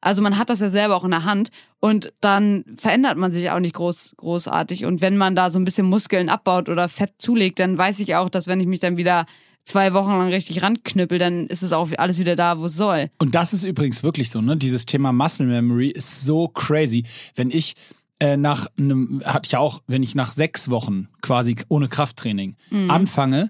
[0.00, 3.50] Also man hat das ja selber auch in der Hand und dann verändert man sich
[3.50, 4.84] auch nicht groß, großartig.
[4.86, 8.14] Und wenn man da so ein bisschen Muskeln abbaut oder Fett zulegt, dann weiß ich
[8.16, 9.26] auch, dass wenn ich mich dann wieder
[9.62, 13.10] zwei Wochen lang richtig ranknüppel, dann ist es auch alles wieder da, wo es soll.
[13.18, 14.56] Und das ist übrigens wirklich so, ne?
[14.56, 17.04] Dieses Thema Muscle Memory ist so crazy.
[17.34, 17.74] Wenn ich
[18.20, 22.56] äh, nach einem, hatte ich ja auch, wenn ich nach sechs Wochen quasi ohne Krafttraining
[22.70, 22.90] Mhm.
[22.90, 23.48] anfange,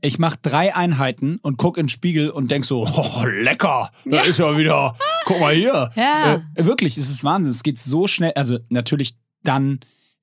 [0.00, 4.20] ich mache drei Einheiten und guck in den Spiegel und denk so, oh, lecker, da
[4.20, 4.94] ist ja wieder,
[5.24, 5.90] guck mal hier.
[5.94, 6.42] Ja.
[6.54, 7.50] Äh, wirklich, es ist Wahnsinn.
[7.52, 9.80] Es geht so schnell, also natürlich dann,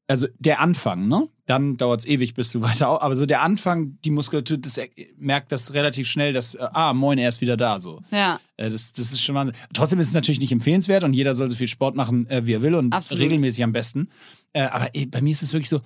[0.07, 1.27] also der Anfang, ne?
[1.47, 4.79] Dann dauert es ewig, bis du weiter, aber so der Anfang, die Muskulatur, das
[5.17, 8.01] merkt das relativ schnell, dass, äh, ah, moin, er ist wieder da, so.
[8.11, 9.51] Ja, Äh, Das, das ist schon mal.
[9.73, 12.53] Trotzdem ist es natürlich nicht empfehlenswert und jeder soll so viel Sport machen, äh, wie
[12.53, 13.23] er will und Absolut.
[13.23, 14.07] regelmäßig am besten.
[14.53, 15.81] Äh, aber bei mir ist es wirklich so,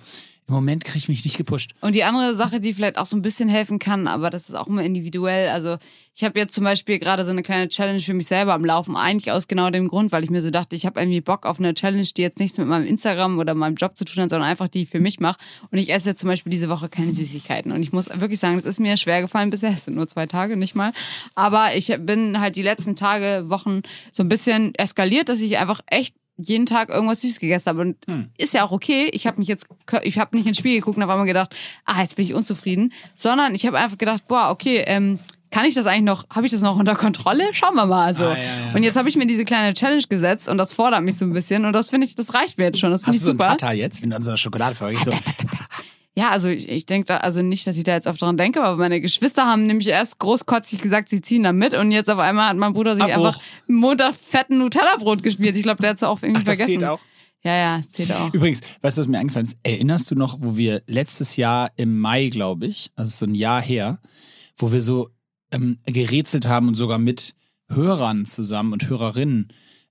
[0.50, 1.72] im Moment kriege ich mich nicht gepusht.
[1.80, 4.54] Und die andere Sache, die vielleicht auch so ein bisschen helfen kann, aber das ist
[4.54, 5.48] auch immer individuell.
[5.48, 5.76] Also
[6.14, 8.96] ich habe jetzt zum Beispiel gerade so eine kleine Challenge für mich selber am Laufen.
[8.96, 11.58] Eigentlich aus genau dem Grund, weil ich mir so dachte, ich habe irgendwie Bock auf
[11.58, 14.48] eine Challenge, die jetzt nichts mit meinem Instagram oder meinem Job zu tun hat, sondern
[14.48, 15.38] einfach die ich für mich mache.
[15.70, 17.72] Und ich esse jetzt zum Beispiel diese Woche keine Süßigkeiten.
[17.72, 19.70] Und ich muss wirklich sagen, es ist mir schwer gefallen bisher.
[19.70, 20.92] Es sind nur zwei Tage, nicht mal.
[21.34, 23.82] Aber ich bin halt die letzten Tage, Wochen
[24.12, 26.14] so ein bisschen eskaliert, dass ich einfach echt
[26.44, 27.96] jeden Tag irgendwas süß gegessen habe und
[28.38, 29.10] ist ja auch okay.
[29.12, 29.66] Ich habe mich jetzt,
[30.02, 32.92] ich habe nicht ins Spiel geguckt und auf einmal gedacht, ah, jetzt bin ich unzufrieden,
[33.14, 35.18] sondern ich habe einfach gedacht, boah, okay, ähm,
[35.50, 37.42] kann ich das eigentlich noch, habe ich das noch unter Kontrolle?
[37.52, 38.14] Schauen wir mal.
[38.14, 38.24] So.
[38.24, 38.74] Ah, ja, ja.
[38.74, 41.32] Und jetzt habe ich mir diese kleine Challenge gesetzt und das fordert mich so ein
[41.32, 42.90] bisschen und das finde ich, das reicht mir jetzt schon.
[42.90, 43.48] Das Hast ich du so super.
[43.48, 45.06] Tata jetzt, wenn du an so einer Schokolade verfolgst?
[45.06, 45.12] So,
[46.20, 48.62] Ja, also ich, ich denke da, also nicht, dass ich da jetzt oft dran denke,
[48.62, 52.18] aber meine Geschwister haben nämlich erst großkotzig gesagt, sie ziehen da mit und jetzt auf
[52.18, 53.28] einmal hat mein Bruder sich Abbruch.
[53.28, 55.56] einfach Montag fetten Nutella-Brot gespielt.
[55.56, 56.80] Ich glaube, der hat es auch irgendwie Ach, das vergessen.
[56.80, 57.00] zählt auch.
[57.42, 58.34] Ja, ja, es zählt auch.
[58.34, 59.56] Übrigens, weißt du, was mir eingefallen ist?
[59.62, 63.62] Erinnerst du noch, wo wir letztes Jahr im Mai, glaube ich, also so ein Jahr
[63.62, 63.98] her,
[64.58, 65.08] wo wir so
[65.52, 67.32] ähm, gerätselt haben und sogar mit
[67.70, 69.48] Hörern zusammen und Hörerinnen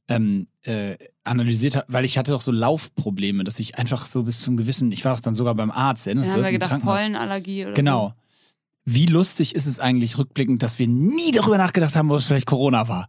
[0.08, 0.96] ähm, äh,
[1.30, 4.92] analysiert habe, weil ich hatte doch so Laufprobleme, dass ich einfach so bis zum gewissen,
[4.92, 6.82] ich war doch dann sogar beim Arzt, erinnerst du haben das wir im gedacht?
[6.84, 8.14] Pollenallergie oder Genau.
[8.86, 12.48] wie lustig ist es eigentlich rückblickend, dass wir nie darüber nachgedacht haben, ob es vielleicht
[12.48, 13.08] Corona war.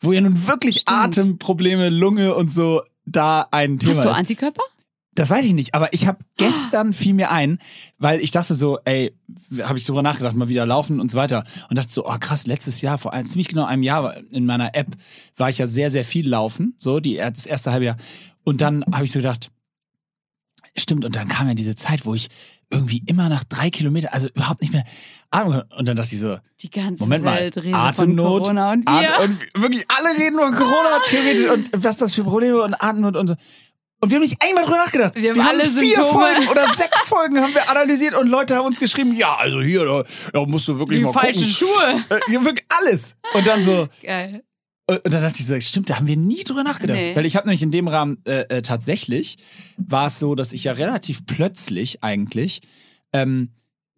[0.00, 0.98] Wo ja nun wirklich Stimmt.
[0.98, 4.16] Atemprobleme, Lunge und so da ein Thema Hast du ist.
[4.18, 4.62] Antikörper?
[5.14, 7.58] Das weiß ich nicht, aber ich habe gestern fiel mir ein,
[7.98, 9.12] weil ich dachte so, ey,
[9.62, 12.46] habe ich drüber nachgedacht, mal wieder laufen und so weiter und dachte so, oh krass,
[12.46, 14.86] letztes Jahr vor ein, ziemlich genau einem Jahr in meiner App
[15.36, 17.96] war ich ja sehr sehr viel laufen, so die das erste halbe Jahr
[18.44, 19.50] und dann habe ich so gedacht,
[20.76, 22.28] stimmt und dann kam ja diese Zeit, wo ich
[22.70, 24.84] irgendwie immer nach drei Kilometern, also überhaupt nicht mehr
[25.30, 25.66] konnte.
[25.76, 28.88] und dann dachte ich so, Die ganze Moment mal, Welt redet Atemnot, von Corona und.
[28.88, 33.16] Atem, und wirklich alle reden über Corona theoretisch und was das für Probleme und Atemnot
[33.16, 33.34] und so.
[34.02, 35.14] Und wir haben nicht einmal drüber nachgedacht.
[35.14, 36.10] Wir haben alle vier Symptome.
[36.10, 39.84] Folgen oder sechs Folgen haben wir analysiert und Leute haben uns geschrieben, ja, also hier,
[39.84, 41.54] da, da musst du wirklich Die mal falschen gucken.
[41.54, 42.04] Schuhe.
[42.28, 43.16] Äh, wirklich alles.
[43.34, 44.42] Und dann so, Geil.
[44.86, 46.98] und und dann dachte ich so, stimmt, da haben wir nie drüber nachgedacht.
[46.98, 47.14] Nee.
[47.14, 49.36] Weil ich habe nämlich in dem Rahmen äh, äh, tatsächlich,
[49.76, 52.62] war es so, dass ich ja relativ plötzlich eigentlich
[53.12, 53.50] ähm,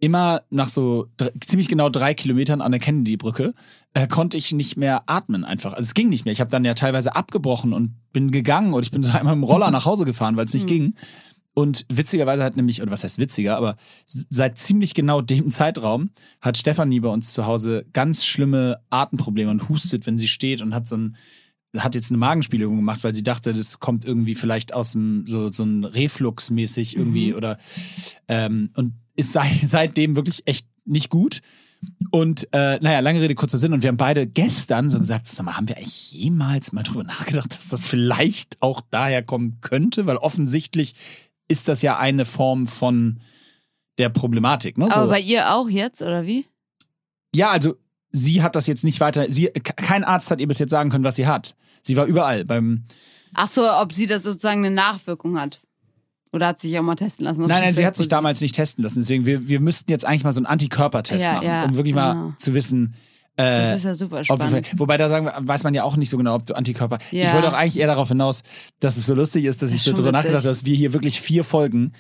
[0.03, 3.55] immer nach so dr- ziemlich genau drei Kilometern an der Kennedy-Brücke
[3.95, 5.75] äh, konnte ich nicht mehr atmen einfach.
[5.75, 6.33] Also es ging nicht mehr.
[6.33, 9.45] Ich habe dann ja teilweise abgebrochen und bin gegangen und ich bin so einmal im
[9.45, 10.69] Roller nach Hause gefahren, weil es nicht Mhm.
[10.69, 10.95] ging.
[11.55, 13.77] Und witzigerweise hat nämlich, oder was heißt witziger, aber
[14.07, 19.69] seit ziemlich genau dem Zeitraum hat Stefanie bei uns zu Hause ganz schlimme Atemprobleme und
[19.69, 21.15] hustet, wenn sie steht und hat so ein,
[21.77, 25.53] hat jetzt eine Magenspiegelung gemacht, weil sie dachte, das kommt irgendwie vielleicht aus dem, so,
[25.53, 27.37] so ein Reflux-mäßig irgendwie Mhm.
[27.37, 27.59] oder,
[28.29, 31.41] ähm, und ist seit, seitdem wirklich echt nicht gut.
[32.11, 33.73] Und äh, naja, lange Rede, kurzer Sinn.
[33.73, 37.03] Und wir haben beide gestern so gesagt, sag mal, haben wir eigentlich jemals mal drüber
[37.05, 40.07] nachgedacht, dass das vielleicht auch daher kommen könnte?
[40.07, 40.95] Weil offensichtlich
[41.49, 43.19] ist das ja eine Form von
[43.99, 44.79] der Problematik.
[44.79, 44.85] Ne?
[44.93, 45.11] Aber So.
[45.11, 46.47] bei ihr auch jetzt, oder wie?
[47.35, 47.75] Ja, also
[48.11, 50.91] sie hat das jetzt nicht weiter, sie, ke- kein Arzt hat ihr bis jetzt sagen
[50.91, 51.55] können, was sie hat.
[51.83, 52.85] Sie war überall beim,
[53.35, 55.61] Ach so, ob sie das sozusagen eine Nachwirkung hat.
[56.33, 57.47] Oder hat sie sich auch mal testen lassen?
[57.47, 59.01] Nein, nein, sie hat sich damals nicht testen lassen.
[59.01, 61.95] Deswegen, wir, wir müssten jetzt eigentlich mal so einen Antikörpertest Ja, machen, ja, um wirklich
[61.95, 62.15] genau.
[62.15, 62.95] mal zu wissen.
[63.37, 64.69] Äh, Das ist ja super ob wir, spannend.
[64.79, 66.99] wobei da sagen weiß man ja auch nicht so genau, ob du Antikörper.
[67.11, 67.27] Ja.
[67.27, 68.43] Ich wollte auch eigentlich eher darauf hinaus,
[68.81, 70.93] dass es so lustig ist, dass Das ich so drüber nachgedacht habe, dass wir hier
[70.93, 71.93] wirklich vier Folgen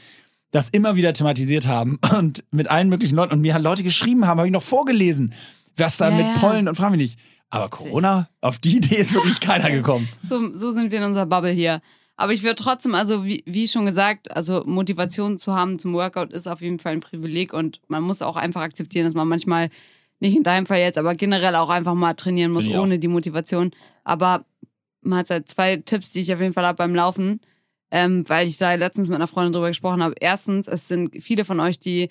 [0.50, 4.26] das immer wieder thematisiert haben und mit allen möglichen Leuten und mir halt Leute geschrieben
[4.26, 5.32] haben, habe ich noch vorgelesen,
[5.76, 6.26] was da mit.
[6.40, 7.18] Pollen und fragen wir nicht.
[7.48, 10.08] Aber Corona, auf die Idee ist wirklich keiner gekommen.
[10.26, 11.80] So, so sind wir in unserer Bubble hier.
[12.16, 16.32] Aber ich würde trotzdem, also wie, wie schon gesagt, also Motivation zu haben zum Workout
[16.32, 19.70] ist auf jeden Fall ein Privileg und man muss auch einfach akzeptieren, dass man manchmal,
[20.20, 22.82] nicht in deinem Fall jetzt, aber generell auch einfach mal trainieren muss ich auch.
[22.82, 23.72] ohne die Motivation.
[24.04, 24.44] Aber
[25.00, 27.40] man hat halt zwei Tipps, die ich auf jeden Fall habe beim Laufen,
[27.90, 30.14] ähm, weil ich da letztens mit einer Freundin drüber gesprochen habe.
[30.20, 32.08] Erstens, es sind viele von euch, die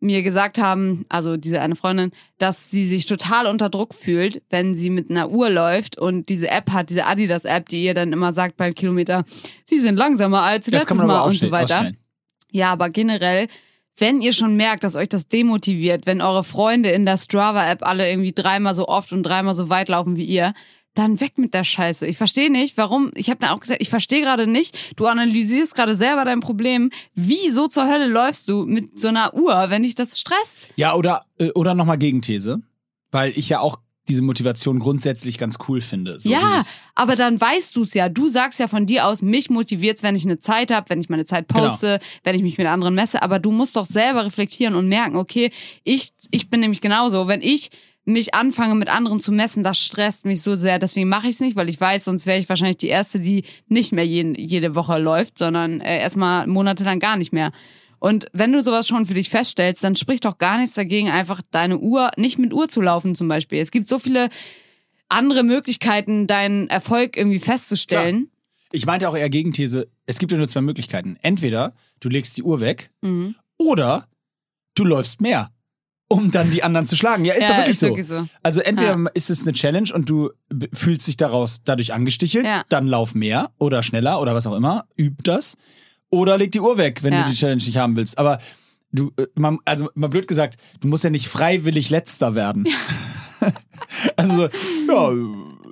[0.00, 4.74] mir gesagt haben, also diese eine Freundin, dass sie sich total unter Druck fühlt, wenn
[4.74, 8.32] sie mit einer Uhr läuft und diese App hat, diese Adidas-App, die ihr dann immer
[8.32, 9.24] sagt beim Kilometer,
[9.64, 11.76] sie sind langsamer als Das letztes Mal und so weiter.
[11.76, 11.96] ausstellen.
[12.50, 13.48] Ja, aber generell,
[13.96, 18.08] wenn ihr schon merkt, dass euch das demotiviert, wenn eure Freunde in der Strava-App alle
[18.08, 20.52] irgendwie dreimal so oft und dreimal so weit laufen wie ihr,
[20.94, 22.06] dann weg mit der Scheiße.
[22.06, 23.10] Ich verstehe nicht, warum.
[23.16, 24.96] Ich habe dann auch gesagt, ich verstehe gerade nicht.
[24.96, 26.90] Du analysierst gerade selber dein Problem.
[27.14, 30.68] Wieso zur Hölle läufst du mit so einer Uhr, wenn dich das stresst?
[30.76, 32.62] Ja, oder, äh, oder nochmal Gegenthese,
[33.10, 33.78] weil ich ja auch
[34.08, 36.20] diese Motivation grundsätzlich ganz cool finde.
[36.20, 36.62] So ja,
[36.94, 38.08] aber dann weißt du es ja.
[38.10, 41.08] Du sagst ja von dir aus, mich motiviert's, wenn ich eine Zeit habe, wenn ich
[41.08, 41.64] meine Zeit Genau.
[41.68, 43.22] poste, wenn ich mich mit anderen messe.
[43.22, 45.50] Aber du musst doch selber reflektieren und merken, okay,
[45.84, 47.28] ich, ich bin nämlich genauso.
[47.28, 47.70] Wenn ich
[48.04, 50.78] mich anfange mit anderen zu messen, das stresst mich so sehr.
[50.78, 53.44] Deswegen mache ich es nicht, weil ich weiß, sonst wäre ich wahrscheinlich die Erste, die
[53.68, 57.50] nicht mehr jeden, jede Woche läuft, sondern äh, erstmal monatelang gar nicht mehr.
[57.98, 61.40] Und wenn du sowas schon für dich feststellst, dann spricht doch gar nichts dagegen, einfach
[61.50, 63.58] deine Uhr, nicht mit Uhr zu laufen zum Beispiel.
[63.60, 64.28] Es gibt so viele
[65.08, 68.28] andere Möglichkeiten, deinen Erfolg irgendwie festzustellen.
[68.72, 71.16] ich meinte auch eher Gegenthese, es gibt ja nur zwei Möglichkeiten.
[71.22, 73.36] Entweder du legst die Uhr weg Mhm.
[73.56, 74.06] oder
[74.74, 75.50] du läufst mehr,
[76.08, 77.24] um dann die anderen zu schlagen.
[77.24, 77.86] Ja, ist ja, wirklich, ist so.
[77.88, 78.26] wirklich so.
[78.42, 79.10] Also entweder Ja.
[79.14, 80.30] ist es eine Challenge und du
[80.72, 82.62] fühlst dich daraus dadurch angestichelt, Ja.
[82.68, 85.54] dann lauf mehr oder schneller oder was auch immer, üb das.
[86.10, 88.18] Oder leg die Uhr weg, wenn du die Challenge nicht haben willst.
[88.18, 88.38] Aber
[88.92, 92.68] du, äh, man, also mal blöd gesagt, du musst ja nicht freiwillig letzter werden.
[94.16, 94.48] also,
[94.88, 95.12] ja,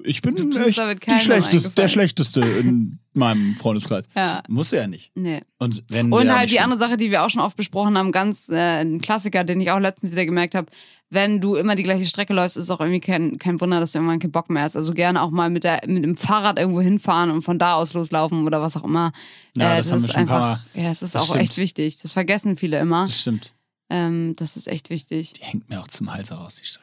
[0.05, 1.89] ich bin echt die schlechteste, der.
[1.89, 4.07] Schlechteste in meinem Freundeskreis.
[4.15, 4.43] Ja.
[4.49, 5.11] Muss ja nicht.
[5.15, 5.43] Nee.
[5.59, 8.49] Und wenn Und halt die andere Sache, die wir auch schon oft besprochen haben, ganz
[8.49, 10.69] äh, ein Klassiker, den ich auch letztens wieder gemerkt habe,
[11.11, 13.99] wenn du immer die gleiche Strecke läufst, ist auch irgendwie kein, kein Wunder, dass du
[13.99, 14.77] irgendwann keinen Bock mehr hast.
[14.77, 17.93] Also gerne auch mal mit, der, mit dem Fahrrad irgendwo hinfahren und von da aus
[17.93, 19.13] loslaufen oder was auch immer.
[19.55, 21.27] Ja, äh, das haben wir ist schon ein paar einfach, ja, es ist Das auch
[21.27, 21.45] stimmt.
[21.45, 21.99] echt wichtig.
[21.99, 23.07] Das vergessen viele immer.
[23.07, 23.53] Das stimmt.
[23.91, 25.35] Ähm, das ist echt wichtig.
[25.35, 26.82] Die hängt mir auch zum Hals raus, die Strecke.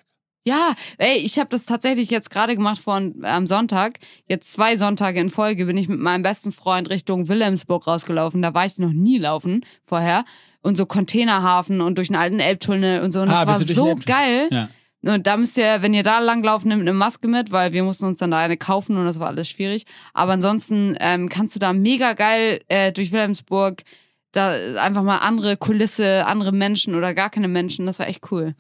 [0.50, 4.00] Ja, ey, ich habe das tatsächlich jetzt gerade gemacht vor am Sonntag.
[4.28, 8.42] Jetzt zwei Sonntage in Folge bin ich mit meinem besten Freund Richtung Wilhelmsburg rausgelaufen.
[8.42, 10.26] Da war ich noch nie laufen vorher.
[10.62, 13.22] Und so Containerhafen und durch einen alten Elbtunnel und so.
[13.22, 14.48] Und Ah, das war so geil.
[14.52, 14.70] Ja.
[15.06, 18.06] Und da müsst ihr, wenn ihr da langlaufen, nehmt eine Maske mit, weil wir mussten
[18.06, 19.86] uns dann da eine kaufen und das war alles schwierig.
[20.14, 23.84] Aber ansonsten ähm, kannst du da mega geil äh, durch Wilhelmsburg
[24.32, 27.86] da einfach mal andere Kulisse, andere Menschen oder gar keine Menschen.
[27.86, 28.56] Das war echt cool.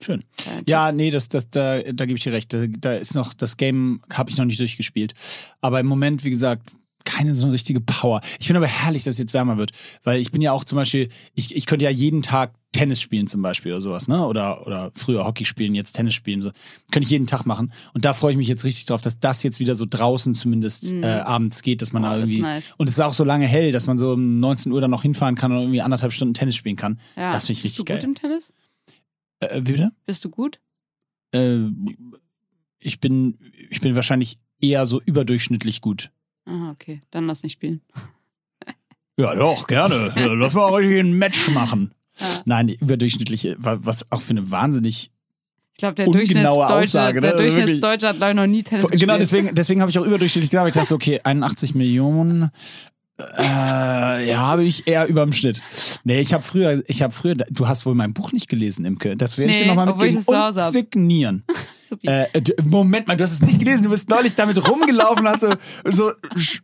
[0.00, 0.24] Schön.
[0.68, 2.52] Ja, nee, das, das, da, da gebe ich dir recht.
[2.52, 5.14] Da, da ist noch, das Game habe ich noch nicht durchgespielt.
[5.60, 6.68] Aber im Moment, wie gesagt,
[7.04, 8.20] keine so richtige Power.
[8.40, 9.72] Ich finde aber herrlich, dass es jetzt wärmer wird.
[10.02, 13.26] Weil ich bin ja auch zum Beispiel, ich, ich könnte ja jeden Tag Tennis spielen
[13.28, 14.26] zum Beispiel oder sowas, ne?
[14.26, 16.42] Oder, oder früher Hockey spielen, jetzt Tennis spielen.
[16.42, 16.50] So.
[16.90, 17.72] Könnte ich jeden Tag machen.
[17.92, 20.92] Und da freue ich mich jetzt richtig drauf, dass das jetzt wieder so draußen zumindest
[20.92, 22.08] äh, abends geht, dass man Mhm.
[22.08, 22.40] Oh, da irgendwie.
[22.40, 22.74] nice.
[22.78, 25.02] Und es ist auch so lange hell, dass man so um 19 Uhr dann noch
[25.02, 26.98] hinfahren kann und irgendwie anderthalb Stunden Tennis spielen kann.
[27.16, 27.30] Ja.
[27.32, 28.10] Das finde ich Bist du richtig gut geil.
[28.10, 28.52] im Tennis?
[29.40, 29.90] Äh, wie bitte?
[30.06, 30.60] Bist du gut?
[31.34, 31.58] äh,
[32.78, 33.38] ich bin,
[33.70, 36.10] ich bin wahrscheinlich eher so überdurchschnittlich gut.
[36.46, 37.02] Ah, okay.
[37.10, 37.80] Dann lass nicht spielen.
[39.16, 40.12] Ja, doch, gerne.
[40.34, 41.94] Lass mal richtig ein Match machen.
[42.18, 42.26] Ja.
[42.46, 45.12] Nein, überdurchschnittlich, wa- was auch für eine wahnsinnig.
[45.74, 47.20] Ich glaube, der Durchschnittsdeutsche, Aussage, ne?
[47.20, 47.42] der Also.
[47.44, 49.00] Durchschnittsdeutsche hat, glaube ich, noch nie Tennis gespielt.
[49.02, 50.66] Genau, deswegen, deswegen habe ich auch überdurchschnittlich gesagt.
[50.68, 52.50] Ich dachte, so, okay, 81 Millionen.
[53.18, 55.60] Äh, ja, habe ich eher überm Schnitt.
[56.02, 59.16] Nee, ich habe früher, ich habe früher, du hast wohl mein Buch nicht gelesen, Imke.
[59.16, 61.44] Das werde ich Nee, dir nochmal mitgeben und signieren.
[62.02, 62.26] Äh,
[62.64, 65.54] Moment mal, du hast es nicht gelesen, du bist neulich damit rumgelaufen, hast so,
[65.84, 66.12] so,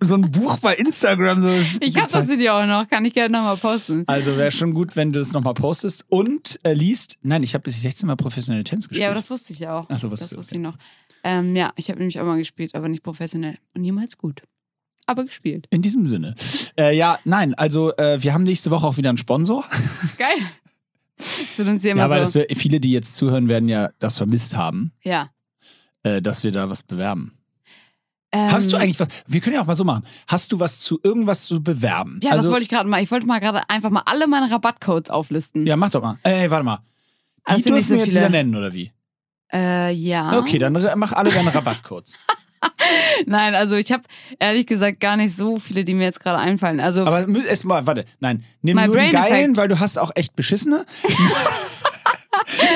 [0.01, 1.49] so ein Buch bei Instagram so.
[1.81, 4.03] ich habe das Video auch noch, kann ich gerne nochmal posten.
[4.09, 7.19] Also wäre schon gut, wenn du das nochmal postest und äh, liest.
[7.23, 9.03] Nein, ich habe bis 16 Mal professionelle Tennis gespielt.
[9.03, 9.87] Ja, aber das wusste ich ja auch.
[9.89, 10.75] Ach so, wusstest das du, wusste ich noch.
[11.23, 13.59] Ähm, ja, ich habe nämlich auch mal gespielt, aber nicht professionell.
[13.75, 14.43] Und niemals gut.
[15.11, 15.67] Aber gespielt.
[15.71, 16.35] In diesem Sinne.
[16.79, 19.65] Äh, ja, nein, also äh, wir haben nächste Woche auch wieder einen Sponsor.
[20.19, 20.39] Geil.
[21.17, 22.39] Das wird uns hier immer Ja, weil so.
[22.39, 25.31] wir, viele, die jetzt zuhören, werden ja das vermisst haben, Ja.
[26.05, 27.37] äh, dass wir da was bewerben.
[28.33, 29.09] Ähm, Hast du eigentlich was?
[29.27, 30.05] Wir können ja auch mal so machen.
[30.29, 32.21] Hast du was zu irgendwas zu bewerben?
[32.23, 33.03] Ja, also, das wollte ich gerade mal.
[33.03, 35.67] Ich wollte mal gerade einfach mal alle meine Rabattcodes auflisten.
[35.67, 36.17] Ja, mach doch mal.
[36.23, 36.77] Äh, warte mal.
[36.79, 38.21] Die Das sind nicht dürfen wir so jetzt viele.
[38.21, 38.93] wieder nennen, oder wie?
[39.53, 40.39] Äh, ja.
[40.39, 42.15] Okay, dann mach alle deine Rabattcodes.
[43.27, 44.03] Nein, also ich habe
[44.39, 46.81] ehrlich gesagt gar nicht so viele, die mir jetzt gerade einfallen.
[46.81, 49.57] Also Aber mü- erst mal, warte, nein, nimm My nur die brain geilen, effect.
[49.59, 50.85] weil du hast auch echt beschissene.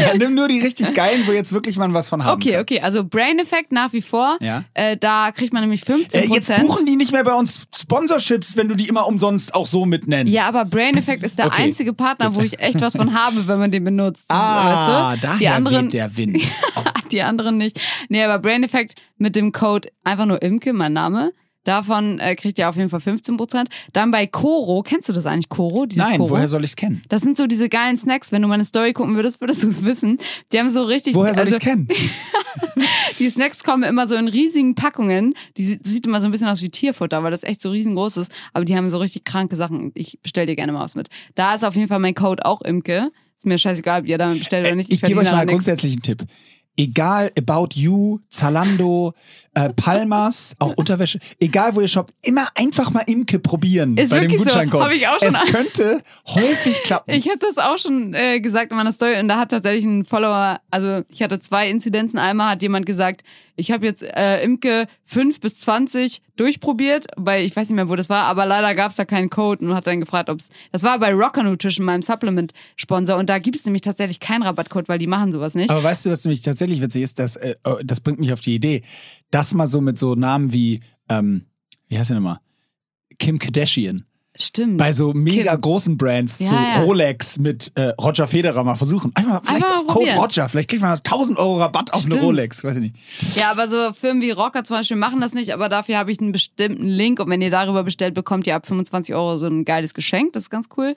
[0.00, 2.60] ja, nimm nur die richtig geilen, wo jetzt wirklich man was von haben okay, kann.
[2.62, 2.80] okay.
[2.80, 4.36] Also Brain Effect nach wie vor.
[4.40, 4.64] Ja.
[4.74, 8.56] Äh, da kriegt man nämlich 15% Äh, jetzt buchen die nicht mehr bei uns Sponsorships,
[8.56, 10.32] wenn du die immer umsonst auch so mitnennst.
[10.32, 11.62] Ja, aber Brain Effect ist der Okay.
[11.62, 14.24] einzige Partner, wo ich echt was von habe, wenn man den benutzt.
[14.28, 15.26] Ah, weißt du?
[15.26, 16.38] daher die anderen, der Wind.
[17.12, 17.80] die anderen nicht.
[18.08, 21.32] Nee, aber Brain Effect mit dem Code einfach nur Imke, mein Name.
[21.64, 23.66] Davon äh, kriegt ihr auf jeden Fall 15%.
[23.92, 25.86] Dann bei Koro, kennst du das eigentlich, Koro?
[25.86, 26.30] Dieses Nein, Koro?
[26.30, 27.02] woher soll ich's kennen?
[27.08, 28.32] Das sind so diese geilen Snacks.
[28.32, 30.18] Wenn du meine Story gucken würdest, würdest du es wissen.
[30.52, 31.14] Die haben so richtig.
[31.14, 31.88] Woher soll also, ich's kennen?
[33.18, 35.34] Die Snacks kommen immer so in riesigen Packungen.
[35.56, 38.32] Die sieht, immer so ein bisschen aus wie Tierfutter, weil das echt so riesengroß ist.
[38.52, 39.92] Aber die haben so richtig kranke Sachen.
[39.94, 41.08] Ich bestell dir gerne mal was mit.
[41.34, 43.10] Da ist auf jeden Fall mein Code auch Imke.
[43.36, 44.90] Ist mir scheißegal, ob ihr damit bestellt oder nicht.
[44.90, 46.24] Äh, Ich gebe euch mal daran einen grundsätzlichen Tipp.
[46.76, 49.12] Egal, About You, Zalando,
[49.54, 54.20] äh, Palmas, auch Unterwäsche, egal wo ihr shoppt, immer einfach mal Imke probieren Ist bei
[54.20, 54.44] dem wirklich so.
[54.44, 54.82] Gutscheincode.
[54.82, 57.12] Hab ich auch schon Es könnte häufig klappen.
[57.12, 60.04] Ich habe das auch schon äh, gesagt in meiner Story und da hat tatsächlich ein
[60.04, 62.18] Follower, also ich hatte zwei Inzidenzen.
[62.18, 63.22] Einmal hat jemand gesagt,
[63.56, 67.96] ich habe jetzt äh, Imke 5 bis 20 durchprobiert, weil ich weiß nicht mehr, wo
[67.96, 70.48] das war, aber leider gab es da keinen Code und hat dann gefragt, ob es.
[70.72, 74.88] Das war bei Rocker Nutrition, meinem Supplement-Sponsor, und da gibt es nämlich tatsächlich keinen Rabattcode,
[74.88, 75.70] weil die machen sowas nicht.
[75.70, 77.18] Aber weißt du, was nämlich tatsächlich witzig ist?
[77.18, 78.82] Das, äh, oh, das bringt mich auf die Idee,
[79.30, 81.46] das mal so mit so Namen wie, ähm,
[81.88, 82.40] wie heißt der nochmal?
[83.18, 84.04] Kim Kardashian.
[84.36, 84.78] Stimmt.
[84.78, 85.60] Bei so mega Kim.
[85.60, 86.80] großen Brands, Ja, so ja.
[86.82, 89.12] Rolex mit äh, Roger Federer mal versuchen.
[89.14, 90.10] Einfach, vielleicht Einfach auch Code.
[90.16, 90.48] Roger.
[90.48, 92.22] Vielleicht kriegt man 1000 Euro Rabatt auf eine Stimmt.
[92.26, 92.64] Rolex.
[92.64, 93.36] Weiß ich nicht.
[93.36, 96.18] Ja, aber so Firmen wie Rocker zum Beispiel machen das nicht, aber dafür habe ich
[96.20, 99.64] einen bestimmten Link und wenn ihr darüber bestellt, bekommt ihr ab 25 Euro so ein
[99.64, 100.32] geiles Geschenk.
[100.32, 100.94] Das ist ganz cool.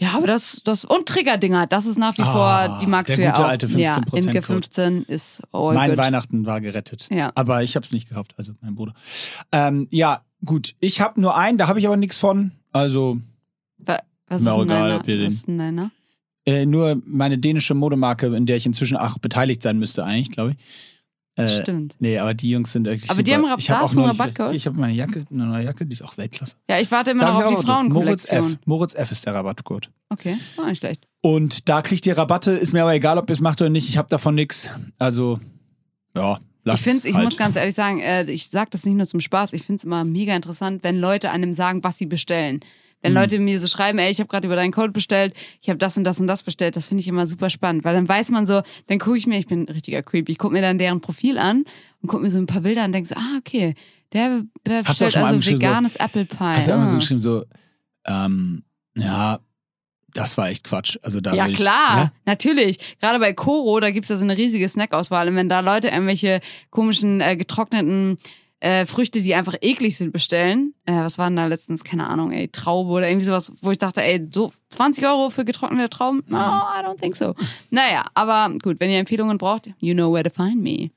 [0.00, 2.32] Ja, aber das, das und Triggerdinger, das ist nach wie Ah,
[2.68, 3.40] vor, die magst du ja auch.
[3.40, 4.42] alte ja, 15% Imke Code.
[4.42, 5.98] 15 ist all mein good.
[5.98, 7.08] Weihnachten war gerettet.
[7.10, 7.32] Ja.
[7.34, 8.94] Aber ich habe es nicht gekauft, also mein Bruder.
[9.50, 10.74] Ähm, ja, gut.
[10.80, 12.52] Ich habe nur einen, da habe ich aber nichts von.
[12.72, 13.18] Also
[13.78, 15.00] Wa- Was ist egal, deiner?
[15.00, 15.90] Was ist denn deiner?
[16.46, 20.52] äh, nur meine dänische Modemarke, in der ich inzwischen auch beteiligt sein müsste, eigentlich, glaube
[20.52, 20.56] ich.
[21.36, 21.94] Äh, Stimmt.
[22.00, 23.42] Nee, aber die Jungs sind wirklich Aber die super.
[23.44, 24.54] haben Rab- ich hab da auch Rabattcode?
[24.54, 26.56] Ich habe meine Jacke, eine neue Jacke, die ist auch Weltklasse.
[26.68, 27.92] Ja, ich warte immer Darf noch auf die drücken?
[27.92, 28.28] Moritz F.
[28.30, 28.58] Frauenkollektion.
[28.64, 29.88] Moritz F ist der Rabattcode.
[30.08, 31.06] Okay, war nicht schlecht.
[31.20, 33.88] Und da kriegt ihr Rabatte, ist mir aber egal, ob ihr es macht oder nicht.
[33.88, 34.70] Ich habe davon nichts.
[34.98, 35.38] Also,
[36.16, 37.24] ja, lasst Ich find's, ich halt.
[37.24, 40.04] muss ganz ehrlich sagen, äh, ich sag das nicht nur zum Spaß, ich find's immer
[40.04, 42.60] mega interessant, wenn Leute einem sagen, was sie bestellen.
[43.00, 45.78] Wenn Leute mir so schreiben, ey, ich habe gerade über deinen Code bestellt, ich habe
[45.78, 48.30] das und das und das bestellt, das finde ich immer super spannend, weil dann weiß
[48.30, 50.78] man so, dann gucke ich mir, ich bin ein richtiger Creep, ich gucke mir dann
[50.78, 51.62] deren Profil an
[52.02, 53.74] und gucke mir so ein paar Bilder an und denke so, ah, okay,
[54.12, 54.42] der
[54.80, 56.36] auch bestellt mal also geschrieben, so- veganes Apple Pie.
[56.38, 56.98] Hast du irgendwann so ah.
[56.98, 57.44] geschrieben, so,
[58.06, 58.64] ähm,
[58.96, 59.38] ja,
[60.14, 60.98] das war echt Quatsch.
[61.02, 62.12] Also da Ja, ich, klar, Ja?
[62.24, 62.98] natürlich.
[63.00, 65.28] Gerade bei Koro, da gibt's ja so eine riesige Snackauswahl.
[65.28, 66.40] Und wenn da Leute irgendwelche
[66.70, 68.16] komischen äh, getrockneten
[68.60, 72.48] äh, Früchte, die einfach eklig sind, bestellen, äh, was waren da letztens, keine Ahnung, ey,
[72.48, 76.24] Traube oder irgendwie sowas, wo ich dachte, ey, so 20 Euro für getrocknete Trauben?
[76.26, 77.34] No, I don't think so.
[77.70, 80.90] Naja, aber gut, wenn ihr Empfehlungen braucht, you know where to find me.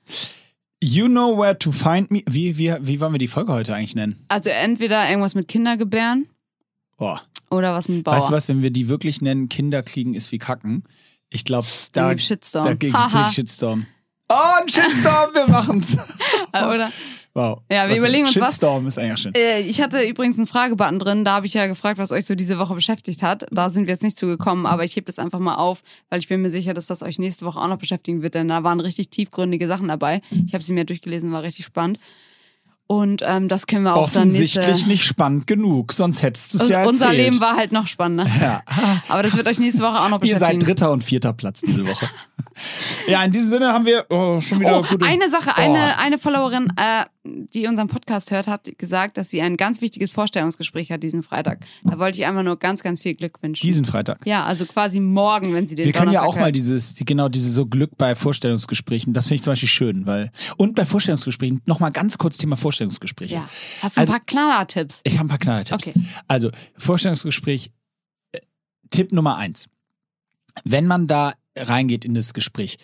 [0.83, 2.23] You know where to find me.
[2.27, 4.15] Wie, wie, wie wollen wir die Folge heute eigentlich nennen?
[4.29, 6.27] Also entweder irgendwas mit Kindergebären
[6.97, 7.21] Boah.
[7.51, 8.15] Oder was mit Bauer.
[8.15, 10.83] Weißt du was, wenn wir die wirklich nennen, Kinder kriegen ist wie Kacken.
[11.29, 13.85] Ich glaube, da, da gibt's richtig Shitstorm.
[14.29, 15.97] Oh, ein Shitstorm, wir machen's.
[16.53, 16.89] Oder?
[17.33, 17.61] Wow.
[17.71, 18.47] Ja, wir Was- überlegen uns was.
[18.53, 19.33] Shitstorm ist eigentlich schön.
[19.35, 22.35] Äh, Ich hatte übrigens einen Fragebutton drin, da habe ich ja gefragt, was euch so
[22.35, 23.45] diese Woche beschäftigt hat.
[23.51, 26.27] Da sind wir jetzt nicht zugekommen, aber ich hebe das einfach mal auf, weil ich
[26.27, 28.79] bin mir sicher, dass das euch nächste Woche auch noch beschäftigen wird, denn da waren
[28.81, 30.21] richtig tiefgründige Sachen dabei.
[30.45, 31.99] Ich habe sie mir durchgelesen, war richtig spannend.
[32.91, 34.89] Und ähm, das können wir auch dann Offensichtlich nächste...
[34.89, 36.93] nicht spannend genug, sonst hättest du es Und ja erzählt.
[36.93, 38.27] unser Leben war halt noch spannender.
[38.41, 38.61] Ja.
[39.07, 40.59] Aber das wird euch nächste Woche auch noch Ihr beschäftigen.
[40.59, 42.09] seid dritter und vierter Platz diese Woche.
[43.07, 45.05] ja, in diesem Sinne haben wir oh, schon wieder Oh, gute...
[45.05, 45.61] eine Sache, Oh.
[45.61, 50.09] eine, eine Followerin, äh, die unseren Podcast hört, hat gesagt, dass sie ein ganz wichtiges
[50.11, 51.65] Vorstellungsgespräch hat diesen Freitag.
[51.83, 53.65] Da wollte ich einfach nur ganz, ganz viel Glück wünschen.
[53.67, 54.25] Diesen Freitag.
[54.25, 56.55] Ja, also quasi morgen, wenn sie den Wir können ja Donnerstag auch mal hört.
[56.55, 60.31] dieses, die- genau, diese so Glück bei Vorstellungsgesprächen, das finde ich zum Beispiel schön, weil,
[60.57, 63.35] und bei Vorstellungsgesprächen, nochmal ganz kurz Thema Vorstellungsgespräche.
[63.35, 63.43] Ja.
[63.81, 65.01] Hast du Also- ein paar Knaller-Tipps?
[65.03, 65.87] Ich habe ein paar Knallertipps.
[65.89, 65.99] Okay.
[66.27, 67.69] Also, Vorstellungsgespräch,
[68.31, 68.39] äh,
[68.89, 69.67] Tipp Nummer eins.
[70.63, 72.77] Wenn man da reingeht in das Gespräch,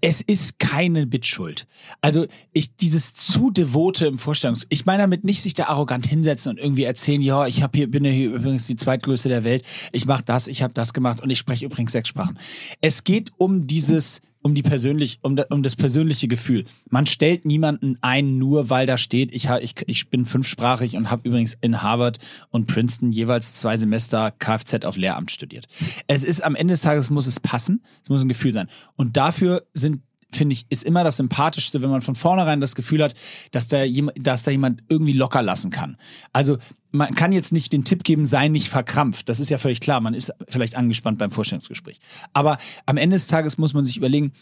[0.00, 1.66] es ist keine Bitschuld.
[2.00, 4.66] Also, ich, dieses zu devote im Vorstellungs...
[4.70, 7.90] Ich meine damit nicht sich da arrogant hinsetzen und irgendwie erzählen, ja, ich hab hier,
[7.90, 11.22] bin ja hier übrigens die zweitgrößte der Welt, ich mache das, ich habe das gemacht
[11.22, 12.38] und ich spreche übrigens sechs Sprachen.
[12.80, 16.66] Es geht um dieses um die persönlich, um, um das persönliche Gefühl.
[16.90, 21.26] Man stellt niemanden ein, nur weil da steht, ich, ich, ich bin fünfsprachig und habe
[21.26, 22.18] übrigens in Harvard
[22.50, 25.66] und Princeton jeweils zwei Semester Kfz auf Lehramt studiert.
[26.08, 28.68] Es ist am Ende des Tages muss es passen, es muss ein Gefühl sein.
[28.96, 30.02] Und dafür sind
[30.34, 33.14] finde ich, ist immer das Sympathischste, wenn man von vornherein das Gefühl hat,
[33.52, 33.84] dass da,
[34.16, 35.96] dass da jemand irgendwie locker lassen kann.
[36.32, 36.58] Also
[36.94, 39.28] man kann jetzt nicht den Tipp geben, sei nicht verkrampft.
[39.28, 40.00] Das ist ja völlig klar.
[40.00, 41.98] Man ist vielleicht angespannt beim Vorstellungsgespräch.
[42.32, 44.32] Aber am Ende des Tages muss man sich überlegen,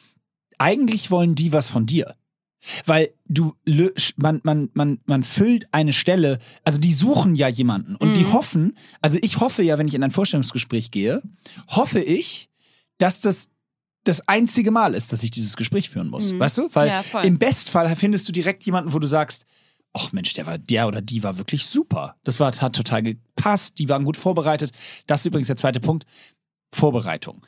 [0.59, 2.15] eigentlich wollen die was von dir.
[2.85, 3.55] Weil du,
[4.17, 8.77] man, man, man, man füllt eine Stelle, also die suchen ja jemanden und die hoffen,
[9.01, 11.23] also ich hoffe ja, wenn ich in ein Vorstellungsgespräch gehe,
[11.69, 12.51] hoffe ich,
[12.99, 13.49] dass das
[14.05, 16.39] das einzige Mal ist, dass ich dieses Gespräch führen muss.
[16.39, 16.69] Weißt du?
[16.73, 19.47] Weil Ja, im Bestfall findest du direkt jemanden, wo du sagst,
[19.93, 22.17] ach Mensch, der war, der oder die war wirklich super.
[22.25, 24.73] Das war, hat total gepasst, die waren gut vorbereitet.
[25.07, 26.07] Das ist übrigens der zweite Punkt.
[26.75, 27.45] Vorbereitung.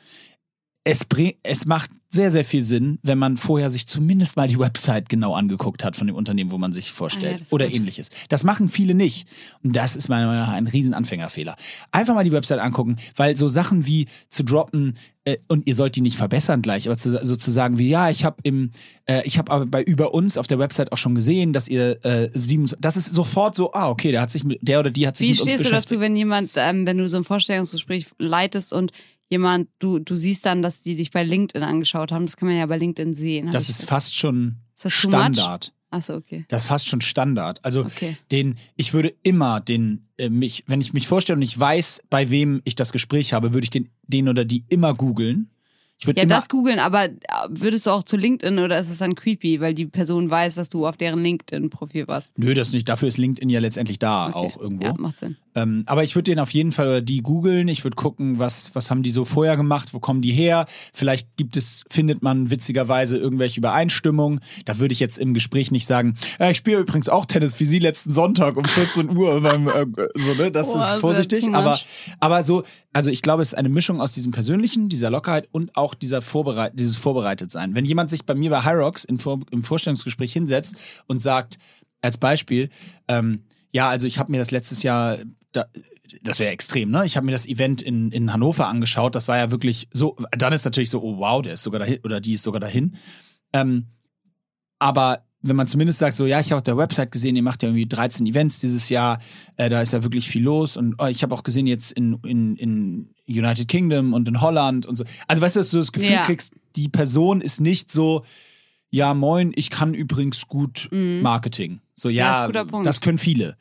[0.87, 4.57] Es, bring, es macht sehr, sehr viel Sinn, wenn man vorher sich zumindest mal die
[4.57, 7.35] Website genau angeguckt hat von dem Unternehmen, wo man sich Ah ja, vorstellt.
[7.41, 7.75] das ist oder gut.
[7.75, 8.09] ähnliches.
[8.29, 9.27] Das machen viele nicht.
[9.63, 11.55] Und das ist meiner Meinung nach ein riesen Anfängerfehler.
[11.91, 14.93] Einfach mal die Website angucken, weil so Sachen wie zu droppen,
[15.25, 18.09] äh, und ihr sollt die nicht verbessern gleich, aber zu, so zu sagen wie, ja,
[18.11, 18.69] ich habe im,
[19.07, 22.03] äh, ich habe aber bei über uns auf der Website auch schon gesehen, dass ihr
[22.05, 25.07] äh, sieben, das ist sofort so, ah, okay, der hat sich mit, der oder die
[25.07, 27.23] hat sich Wie mit uns stehst du dazu, wenn jemand, ähm, wenn du so ein
[27.23, 28.91] Vorstellungsgespräch leitest und
[29.29, 32.25] jemand, du, du siehst dann, dass die dich bei LinkedIn angeschaut haben?
[32.25, 33.49] Das kann man ja bei LinkedIn sehen.
[33.51, 34.91] Das ist fast schon Ist?
[34.91, 35.73] Standard.
[35.91, 36.45] Achso, okay.
[36.49, 37.63] Das ist fast schon Standard.
[37.63, 38.17] Also Okay.
[38.31, 42.29] den, ich würde immer den, äh, mich, wenn ich mich vorstelle und ich weiß, bei
[42.29, 45.49] wem ich das Gespräch habe, würde ich den, den oder die immer googeln.
[45.97, 47.11] Ich würde Ja, das googeln, aber äh,
[47.49, 50.67] würdest du auch zu LinkedIn oder ist es dann creepy, weil die Person weiß, dass
[50.69, 52.37] du auf deren LinkedIn-Profil warst?
[52.37, 52.89] nö, das nicht.
[52.89, 54.37] Dafür ist LinkedIn ja letztendlich da Okay.
[54.37, 54.85] auch irgendwo.
[54.85, 55.37] Ja, macht Sinn.
[55.57, 57.69] Ähm, aber ich würde den auf jeden Fall oder die googeln.
[57.69, 60.65] Ich würde gucken, was, was haben die so vorher gemacht, wo kommen die her.
[60.93, 64.41] Vielleicht gibt es, findet man witzigerweise irgendwelche Übereinstimmungen.
[64.65, 67.65] Da würde ich jetzt im Gespräch nicht sagen, äh, ich spiele übrigens auch Tennis wie
[67.65, 69.85] Sie letzten Sonntag um 14 Uhr beim äh,
[70.15, 70.51] so, ne?
[70.51, 71.47] Das Boah, ist vorsichtig.
[71.53, 71.79] Aber,
[72.19, 75.77] aber so, also ich glaube, es ist eine Mischung aus diesem Persönlichen, dieser Lockerheit und
[75.77, 77.75] auch dieser Vorbereit dieses Vorbereitetsein.
[77.75, 81.57] Wenn jemand sich bei mir bei Hyrox im, Vor im Vorstellungsgespräch hinsetzt und sagt,
[82.01, 82.69] als Beispiel,
[83.07, 85.17] ähm, ja, also ich habe mir das letztes Jahr,
[85.51, 85.65] da,
[86.21, 87.05] das wäre extrem, ne?
[87.05, 89.15] Ich habe mir das Event in, in Hannover angeschaut.
[89.15, 90.15] Das war ja wirklich so.
[90.31, 92.95] Dann ist natürlich so, oh wow, der ist sogar dahin oder die ist sogar dahin.
[93.53, 93.87] Ähm,
[94.79, 97.63] aber wenn man zumindest sagt, so ja, ich habe auf der Website gesehen, ihr macht
[97.63, 99.19] ja irgendwie 13 Events dieses Jahr,
[99.57, 102.19] äh, da ist ja wirklich viel los und oh, ich habe auch gesehen jetzt in,
[102.25, 105.03] in, in United Kingdom und in Holland und so.
[105.27, 106.23] Also weißt du, dass du das Gefühl Ja.
[106.23, 108.23] kriegst, die Person ist nicht so,
[108.89, 111.81] ja moin, ich kann übrigens gut Marketing.
[111.95, 112.15] So Mhm.
[112.15, 113.57] Ja, ja, das können viele.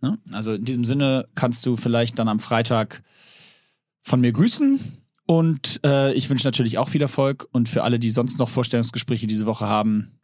[0.00, 0.18] Ne?
[0.32, 3.02] Also in diesem Sinne kannst du vielleicht dann am Freitag
[4.00, 4.78] von mir grüßen.
[5.26, 7.46] Und äh, ich wünsche natürlich auch viel Erfolg.
[7.52, 10.18] Und für alle, die sonst noch Vorstellungsgespräche diese Woche haben,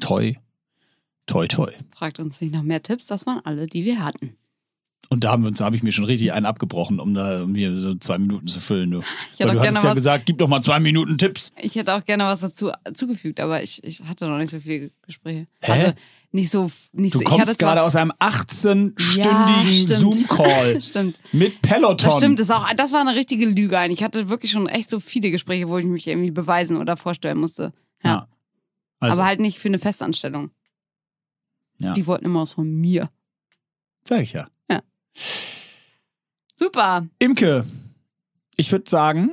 [0.00, 0.34] toi,
[1.26, 1.70] toi, toi.
[1.94, 4.36] Fragt uns nicht nach mehr Tipps, das waren alle, die wir hatten.
[5.08, 7.52] Und da haben wir uns, habe ich mir schon richtig einen abgebrochen, um da um
[7.52, 8.90] mir so zwei Minuten zu füllen.
[8.90, 11.52] Du, Ich hätte Weil du hattest gerne ja gesagt, gib doch mal zwei Minuten Tipps.
[11.60, 14.90] Ich hätte auch gerne was dazu zugefügt, aber ich, ich hatte noch nicht so viele
[15.06, 15.46] Gespräche.
[15.60, 15.72] Hä?
[15.72, 15.92] Also
[16.32, 17.24] nicht so, nicht Du so.
[17.24, 19.90] kommst gerade aus einem 18-stündigen stimmt.
[19.90, 20.80] Zoom-Call
[21.32, 21.96] mit Peloton.
[22.08, 23.78] Das stimmt, das, auch, das war eine richtige Lüge.
[23.78, 24.00] eigentlich.
[24.00, 27.38] Ich hatte wirklich schon echt so viele Gespräche, wo ich mich irgendwie beweisen oder vorstellen
[27.38, 27.72] musste.
[28.02, 28.10] Ja.
[28.10, 28.28] Ja.
[28.98, 30.50] Also, Aber halt nicht für eine Festanstellung.
[31.78, 31.92] Ja.
[31.92, 33.08] Die wollten immer was von mir.
[34.08, 34.48] sag ich ja.
[36.58, 37.06] Super.
[37.18, 37.64] Imke,
[38.56, 39.32] ich würde sagen,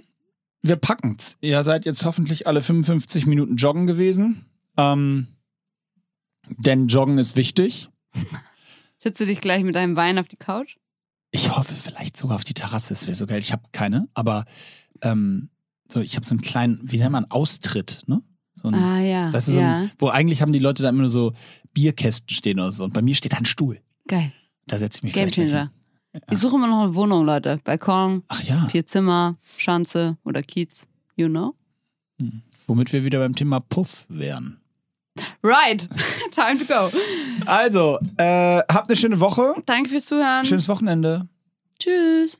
[0.62, 1.38] wir packen's.
[1.42, 4.46] Ihr seid jetzt hoffentlich alle 55 Minuten joggen gewesen.
[4.78, 5.28] Ähm,
[6.58, 7.90] denn Joggen ist wichtig.
[8.98, 10.76] Setzt du dich gleich mit deinem Wein auf die Couch?
[11.32, 13.40] Ich hoffe vielleicht sogar auf die Terrasse, das wäre so geil.
[13.40, 14.46] Ich habe keine, aber
[15.02, 15.50] ähm,
[15.92, 18.22] so, ich habe so einen kleinen, wie nennt man, Austritt, ne?
[18.56, 19.34] So ein, Ah ja.
[19.34, 19.80] weißt du, so ja.
[19.80, 21.34] ein, wo eigentlich haben die Leute da immer nur so
[21.74, 22.84] Bierkästen stehen oder so.
[22.84, 23.82] Und bei mir steht da ein Stuhl.
[24.08, 24.32] Geil.
[24.68, 25.72] Da setze ich mich vielleicht gleich Gamechanger.
[25.72, 25.83] hin.
[26.30, 27.60] Ich suche immer noch eine Wohnung, Leute.
[27.64, 30.88] Balkon, Ach ja, vier Zimmer, Schanze oder Kiez.
[31.16, 31.56] You know?
[32.68, 34.60] womit wir wieder beim Thema Puff wären.
[35.44, 35.88] Right.
[36.32, 36.90] Time to go.
[37.46, 39.56] Also, äh, habt eine schöne Woche.
[39.66, 40.46] Danke fürs Zuhören.
[40.46, 41.28] Schönes Wochenende.
[41.80, 42.40] Tschüss.